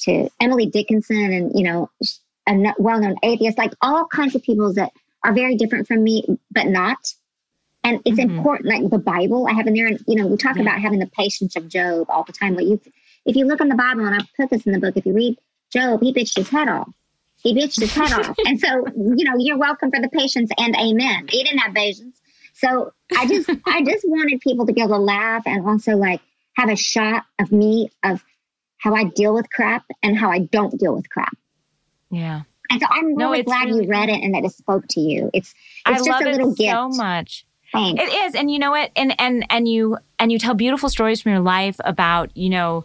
to 0.00 0.28
Emily 0.40 0.66
Dickinson 0.66 1.32
and, 1.32 1.52
you 1.54 1.62
know, 1.64 1.90
a 2.48 2.74
well-known 2.78 3.16
atheist, 3.22 3.56
like 3.56 3.72
all 3.80 4.06
kinds 4.06 4.34
of 4.34 4.42
people 4.42 4.72
that 4.74 4.92
are 5.22 5.32
very 5.32 5.56
different 5.56 5.86
from 5.86 6.02
me, 6.02 6.24
but 6.50 6.66
not. 6.66 6.98
And 7.86 8.02
it's 8.04 8.18
mm-hmm. 8.18 8.36
important, 8.36 8.68
like 8.68 8.90
the 8.90 8.98
Bible 8.98 9.46
I 9.46 9.52
have 9.52 9.68
in 9.68 9.74
there. 9.74 9.86
And, 9.86 10.00
you 10.08 10.16
know, 10.16 10.26
we 10.26 10.36
talk 10.36 10.56
yeah. 10.56 10.62
about 10.62 10.80
having 10.80 10.98
the 10.98 11.06
patience 11.06 11.54
of 11.54 11.68
Job 11.68 12.10
all 12.10 12.24
the 12.24 12.32
time. 12.32 12.56
But 12.56 12.64
you, 12.64 12.80
if 13.24 13.36
you 13.36 13.46
look 13.46 13.60
in 13.60 13.68
the 13.68 13.76
Bible, 13.76 14.04
and 14.04 14.20
I 14.20 14.26
put 14.36 14.50
this 14.50 14.66
in 14.66 14.72
the 14.72 14.80
book, 14.80 14.96
if 14.96 15.06
you 15.06 15.12
read 15.12 15.38
Job, 15.72 16.02
he 16.02 16.12
bitched 16.12 16.36
his 16.36 16.48
head 16.48 16.68
off. 16.68 16.92
He 17.36 17.54
bitched 17.54 17.78
his 17.78 17.94
head 17.94 18.12
off. 18.12 18.34
And 18.44 18.58
so, 18.58 18.86
you 18.96 19.24
know, 19.24 19.34
you're 19.38 19.56
welcome 19.56 19.92
for 19.92 20.02
the 20.02 20.08
patience 20.08 20.50
and 20.58 20.74
amen. 20.74 21.28
He 21.28 21.44
didn't 21.44 21.60
have 21.60 21.74
patience. 21.74 22.20
So 22.54 22.92
I 23.16 23.28
just 23.28 23.48
I 23.66 23.84
just 23.84 24.04
wanted 24.08 24.40
people 24.40 24.66
to 24.66 24.72
be 24.72 24.80
able 24.80 24.96
to 24.96 24.98
laugh 24.98 25.44
and 25.46 25.64
also 25.64 25.92
like 25.96 26.20
have 26.54 26.68
a 26.68 26.76
shot 26.76 27.24
of 27.38 27.52
me 27.52 27.90
of 28.02 28.24
how 28.78 28.96
I 28.96 29.04
deal 29.04 29.32
with 29.32 29.48
crap 29.48 29.84
and 30.02 30.18
how 30.18 30.32
I 30.32 30.40
don't 30.40 30.76
deal 30.76 30.94
with 30.96 31.08
crap. 31.08 31.36
Yeah. 32.10 32.42
And 32.68 32.80
so 32.80 32.86
I'm 32.90 33.14
really 33.14 33.38
no, 33.38 33.44
glad 33.44 33.66
really 33.66 33.84
you 33.84 33.90
read 33.90 34.08
it 34.08 34.20
and 34.24 34.34
that 34.34 34.44
it 34.44 34.50
spoke 34.50 34.86
to 34.90 35.00
you. 35.00 35.30
It's 35.32 35.54
it's 35.86 36.02
I 36.02 36.04
just 36.04 36.22
a 36.22 36.30
little 36.30 36.52
gift. 36.52 36.72
So 36.72 36.88
much. 36.88 37.46
Thanks. 37.76 38.02
It 38.02 38.06
is, 38.06 38.34
and 38.34 38.50
you 38.50 38.58
know 38.58 38.70
what, 38.70 38.90
and 38.96 39.14
and 39.20 39.46
and 39.50 39.68
you 39.68 39.98
and 40.18 40.32
you 40.32 40.38
tell 40.38 40.54
beautiful 40.54 40.88
stories 40.88 41.20
from 41.20 41.32
your 41.32 41.42
life 41.42 41.76
about 41.84 42.34
you 42.36 42.48
know 42.48 42.84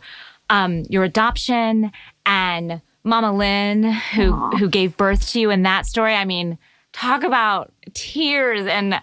um, 0.50 0.84
your 0.90 1.04
adoption 1.04 1.92
and 2.26 2.82
Mama 3.04 3.34
Lynn 3.34 3.84
who 3.84 4.34
Aww. 4.34 4.60
who 4.60 4.70
gave 4.70 4.98
birth 4.98 5.30
to 5.30 5.40
you 5.40 5.50
in 5.50 5.64
that 5.64 5.86
story. 5.86 6.14
I 6.14 6.26
mean, 6.26 6.58
talk 6.92 7.24
about 7.24 7.72
tears 7.94 8.68
and 8.68 9.02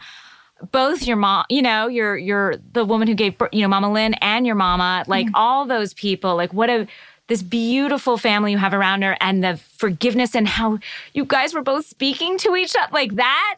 both 0.72 1.07
your 1.07 1.16
mom, 1.16 1.46
you 1.48 1.62
know, 1.62 1.88
your 1.88 2.16
your 2.16 2.57
the 2.72 2.85
woman 2.85 3.09
who 3.09 3.14
gave 3.14 3.35
you 3.53 3.62
know 3.62 3.68
Mama 3.68 3.90
Lynn 3.90 4.14
and 4.14 4.46
your 4.46 4.57
mama, 4.57 5.05
like 5.07 5.27
mm-hmm. 5.27 5.37
all 5.37 5.64
those 5.64 5.94
people, 5.94 6.37
like 6.37 6.53
what 6.53 6.68
a 6.68 6.87
this 7.29 7.42
beautiful 7.42 8.18
family 8.18 8.53
you 8.53 8.59
have 8.59 8.74
around 8.74 9.03
her 9.03 9.16
and 9.20 9.44
the 9.44 9.59
forgiveness 9.77 10.35
and 10.35 10.48
how 10.48 10.79
you 11.12 11.24
guys 11.24 11.55
were 11.55 11.62
both 11.62 11.87
speaking 11.87 12.38
to 12.38 12.57
each 12.57 12.74
other 12.77 12.92
like 12.92 13.14
that. 13.16 13.57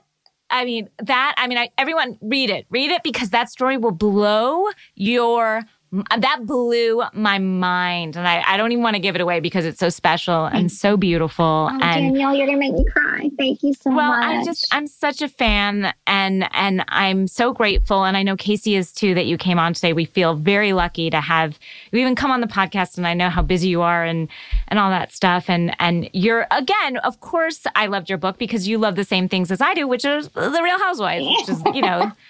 I 0.51 0.65
mean, 0.65 0.89
that, 0.99 1.35
I 1.39 1.47
mean, 1.47 1.59
I, 1.59 1.71
everyone 1.79 2.19
read 2.21 2.51
it, 2.51 2.67
read 2.71 2.91
it 2.91 3.03
because 3.03 3.31
that 3.31 3.49
story 3.51 3.77
will 3.77 3.93
blow 3.93 4.67
your 4.95 5.63
Uh, 5.93 6.19
that 6.19 6.47
blew 6.47 7.03
my 7.13 7.39
mind. 7.39 8.17
And 8.17 8.27
I, 8.27 8.45
I 8.47 8.57
don't 8.57 8.71
even 8.71 8.83
want 8.83 8.95
to 8.95 9.01
give 9.01 9.17
it 9.17 9.21
away 9.21 9.41
because 9.41 9.65
it's 9.65 9.81
so 9.81 9.89
special 9.89 10.45
and 10.45 10.71
so 10.71 10.97
beautiful. 10.97 11.69
Oh, 11.69 11.79
and 11.83 12.15
Danielle, 12.15 12.35
you're 12.37 12.47
gonna 12.47 12.59
make 12.59 12.75
me 12.75 12.85
cry. 12.93 13.29
Thank 13.37 13.65
you 13.65 13.75
so 13.75 13.91
well, 13.91 14.11
much. 14.11 14.21
Well, 14.21 14.39
I'm 14.39 14.45
just 14.45 14.73
I'm 14.73 14.87
such 14.87 15.21
a 15.21 15.29
fan 15.29 15.93
and 16.07 16.49
and 16.55 16.85
I'm 16.89 17.27
so 17.27 17.53
grateful. 17.53 18.05
And 18.05 18.17
I 18.17 18.23
know 18.23 18.37
Casey 18.37 18.77
is 18.77 18.93
too 18.93 19.15
that 19.15 19.27
you 19.27 19.37
came 19.37 19.59
on 19.59 19.75
today. 19.75 19.93
We 19.93 20.05
feel 20.05 20.35
very 20.37 20.73
lucky 20.73 21.11
to 21.11 21.21
have 21.21 21.59
you 21.91 21.99
even 21.99 22.15
come 22.15 22.31
on 22.31 22.41
the 22.41 22.47
podcast 22.47 22.97
and 22.97 23.05
I 23.05 23.15
know 23.15 23.29
how 23.29 23.43
busy 23.43 23.69
you 23.69 23.83
are 23.83 24.05
and 24.05 24.29
and 24.69 24.79
all 24.79 24.91
that 24.91 25.11
stuff. 25.11 25.51
And 25.51 25.75
and 25.81 26.09
you're 26.13 26.47
again, 26.53 26.99
of 26.99 27.19
course, 27.19 27.67
I 27.75 27.87
loved 27.87 28.09
your 28.09 28.19
book 28.19 28.39
because 28.39 28.69
you 28.69 28.79
love 28.79 28.95
the 28.95 29.05
same 29.05 29.29
things 29.29 29.51
as 29.51 29.61
I 29.61 29.75
do, 29.75 29.89
which 29.89 30.05
is 30.05 30.29
the 30.29 30.61
real 30.63 30.79
housewives, 30.79 31.27
which 31.27 31.49
is, 31.49 31.63
you 31.75 31.83
know. 31.83 32.13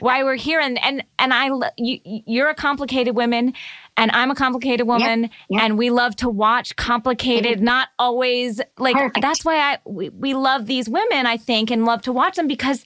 why 0.00 0.22
we're 0.22 0.36
here 0.36 0.60
and 0.60 0.82
and 0.82 1.04
and 1.18 1.32
I 1.32 1.50
you 1.76 1.98
you're 2.04 2.48
a 2.48 2.54
complicated 2.54 3.16
woman 3.16 3.54
and 3.96 4.10
I'm 4.12 4.30
a 4.30 4.34
complicated 4.34 4.86
woman 4.86 5.22
Yep, 5.22 5.30
yep. 5.50 5.62
and 5.62 5.78
we 5.78 5.90
love 5.90 6.16
to 6.16 6.28
watch 6.28 6.76
complicated 6.76 7.56
mm-hmm. 7.56 7.64
not 7.64 7.88
always 7.98 8.60
like 8.78 8.96
Perfect. 8.96 9.22
that's 9.22 9.44
why 9.44 9.56
I 9.56 9.78
we, 9.84 10.08
we 10.10 10.34
love 10.34 10.66
these 10.66 10.88
women 10.88 11.26
I 11.26 11.36
think 11.36 11.70
and 11.70 11.84
love 11.84 12.02
to 12.02 12.12
watch 12.12 12.36
them 12.36 12.48
because 12.48 12.84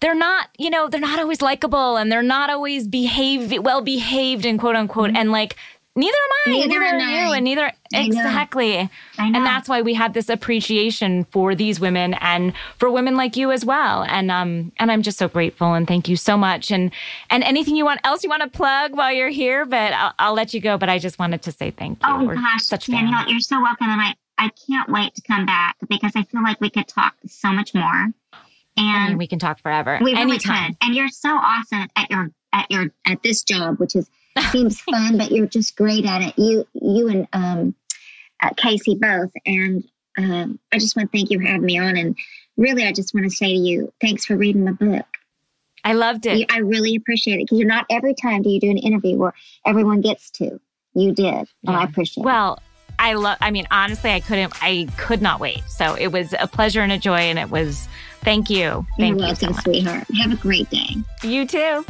they're 0.00 0.14
not 0.14 0.48
you 0.58 0.70
know 0.70 0.88
they're 0.88 1.00
not 1.00 1.18
always 1.18 1.40
likable 1.40 1.96
and 1.96 2.10
they're 2.10 2.22
not 2.22 2.50
always 2.50 2.88
behave 2.88 3.52
well 3.62 3.80
behaved 3.80 4.44
and 4.44 4.58
quote 4.58 4.76
unquote 4.76 5.08
mm-hmm. 5.08 5.16
and 5.16 5.32
like 5.32 5.56
neither 5.96 6.16
am 6.16 6.30
I. 6.46 6.50
Neither 6.50 6.68
neither, 6.68 6.84
am 6.84 7.00
you 7.00 7.32
I. 7.32 7.36
and 7.36 7.44
neither 7.44 7.66
I 7.66 7.72
exactly 8.00 8.78
I 9.18 9.28
know. 9.30 9.36
and 9.38 9.46
that's 9.46 9.68
why 9.68 9.82
we 9.82 9.94
had 9.94 10.14
this 10.14 10.28
appreciation 10.28 11.24
for 11.24 11.54
these 11.54 11.80
women 11.80 12.14
and 12.14 12.52
for 12.78 12.90
women 12.90 13.16
like 13.16 13.36
you 13.36 13.50
as 13.52 13.64
well. 13.64 14.02
And 14.04 14.30
um 14.30 14.72
and 14.78 14.90
I'm 14.90 15.02
just 15.02 15.18
so 15.18 15.28
grateful 15.28 15.72
and 15.74 15.86
thank 15.86 16.08
you 16.08 16.16
so 16.16 16.36
much. 16.36 16.70
And 16.70 16.90
and 17.30 17.42
anything 17.44 17.76
you 17.76 17.84
want 17.84 18.00
else 18.04 18.22
you 18.24 18.30
want 18.30 18.42
to 18.42 18.48
plug 18.48 18.96
while 18.96 19.12
you're 19.12 19.28
here, 19.30 19.64
but 19.64 19.92
I'll, 19.92 20.12
I'll 20.18 20.34
let 20.34 20.52
you 20.54 20.60
go. 20.60 20.76
But 20.78 20.88
I 20.88 20.98
just 20.98 21.18
wanted 21.18 21.42
to 21.42 21.52
say 21.52 21.70
thank 21.70 22.00
you. 22.02 22.08
Oh 22.08 22.24
We're 22.24 22.34
gosh, 22.34 22.62
such 22.64 22.86
Danielle, 22.86 23.28
you're 23.28 23.40
so 23.40 23.60
welcome, 23.62 23.88
and 23.88 24.00
I 24.00 24.14
I 24.36 24.50
can't 24.68 24.88
wait 24.90 25.14
to 25.14 25.22
come 25.22 25.46
back 25.46 25.76
because 25.88 26.12
I 26.16 26.24
feel 26.24 26.42
like 26.42 26.60
we 26.60 26.68
could 26.70 26.88
talk 26.88 27.14
so 27.26 27.52
much 27.52 27.72
more. 27.74 28.08
I 28.32 28.38
And 28.76 29.08
mean, 29.10 29.18
we 29.18 29.28
can 29.28 29.38
talk 29.38 29.60
forever. 29.60 29.98
we 30.02 30.10
really 30.12 30.22
Anytime. 30.22 30.70
could. 30.72 30.76
And 30.82 30.94
you're 30.96 31.08
so 31.08 31.28
awesome 31.30 31.86
at 31.94 32.10
your 32.10 32.30
at 32.54 32.70
your 32.70 32.86
at 33.06 33.22
this 33.22 33.42
job, 33.42 33.78
which 33.78 33.94
is 33.96 34.08
seems 34.50 34.80
fun, 34.90 35.18
but 35.18 35.30
you're 35.30 35.46
just 35.46 35.76
great 35.76 36.06
at 36.06 36.22
it. 36.22 36.38
You 36.38 36.66
you 36.72 37.08
and 37.08 37.28
um, 37.34 37.74
uh, 38.42 38.50
Casey 38.56 38.94
both, 38.94 39.30
and 39.44 39.84
um, 40.16 40.58
I 40.72 40.78
just 40.78 40.96
want 40.96 41.10
to 41.12 41.18
thank 41.18 41.30
you 41.30 41.38
for 41.40 41.46
having 41.46 41.66
me 41.66 41.78
on. 41.78 41.96
And 41.96 42.16
really, 42.56 42.86
I 42.86 42.92
just 42.92 43.12
want 43.14 43.24
to 43.24 43.30
say 43.36 43.48
to 43.48 43.58
you, 43.58 43.92
thanks 44.00 44.24
for 44.24 44.36
reading 44.36 44.64
my 44.64 44.72
book. 44.72 45.06
I 45.84 45.92
loved 45.92 46.24
it. 46.26 46.38
You- 46.38 46.46
I 46.50 46.58
really 46.60 46.96
appreciate 46.96 47.34
it 47.34 47.44
because 47.46 47.58
you're 47.58 47.68
not 47.68 47.84
every 47.90 48.14
time 48.14 48.40
do 48.42 48.48
you 48.50 48.60
do 48.60 48.70
an 48.70 48.78
interview 48.78 49.16
where 49.16 49.34
everyone 49.66 50.00
gets 50.00 50.30
to. 50.32 50.60
You 50.94 51.12
did, 51.12 51.48
and 51.66 51.76
I 51.76 51.80
Yeah. 51.80 51.84
appreciate 51.84 52.22
it. 52.22 52.26
Well, 52.26 52.58
I 52.98 53.14
love 53.14 53.36
I 53.40 53.50
mean, 53.50 53.66
honestly, 53.72 54.10
I 54.12 54.20
couldn't 54.20 54.52
I 54.62 54.86
could 54.96 55.20
not 55.20 55.40
wait. 55.40 55.62
So 55.68 55.94
it 55.96 56.12
was 56.12 56.32
a 56.38 56.46
pleasure 56.46 56.80
and 56.80 56.92
a 56.92 56.98
joy 56.98 57.16
and 57.18 57.38
it 57.40 57.50
was 57.50 57.88
thank 58.20 58.48
you. 58.48 58.56
You're 58.58 58.84
Thank 58.98 59.20
you 59.20 59.34
so 59.34 59.46
welcome, 59.48 59.50
much. 59.56 59.64
sweetheart. 59.64 60.06
Have 60.22 60.32
a 60.32 60.36
great 60.36 60.70
day. 60.70 60.94
You 61.24 61.44
too. 61.46 61.84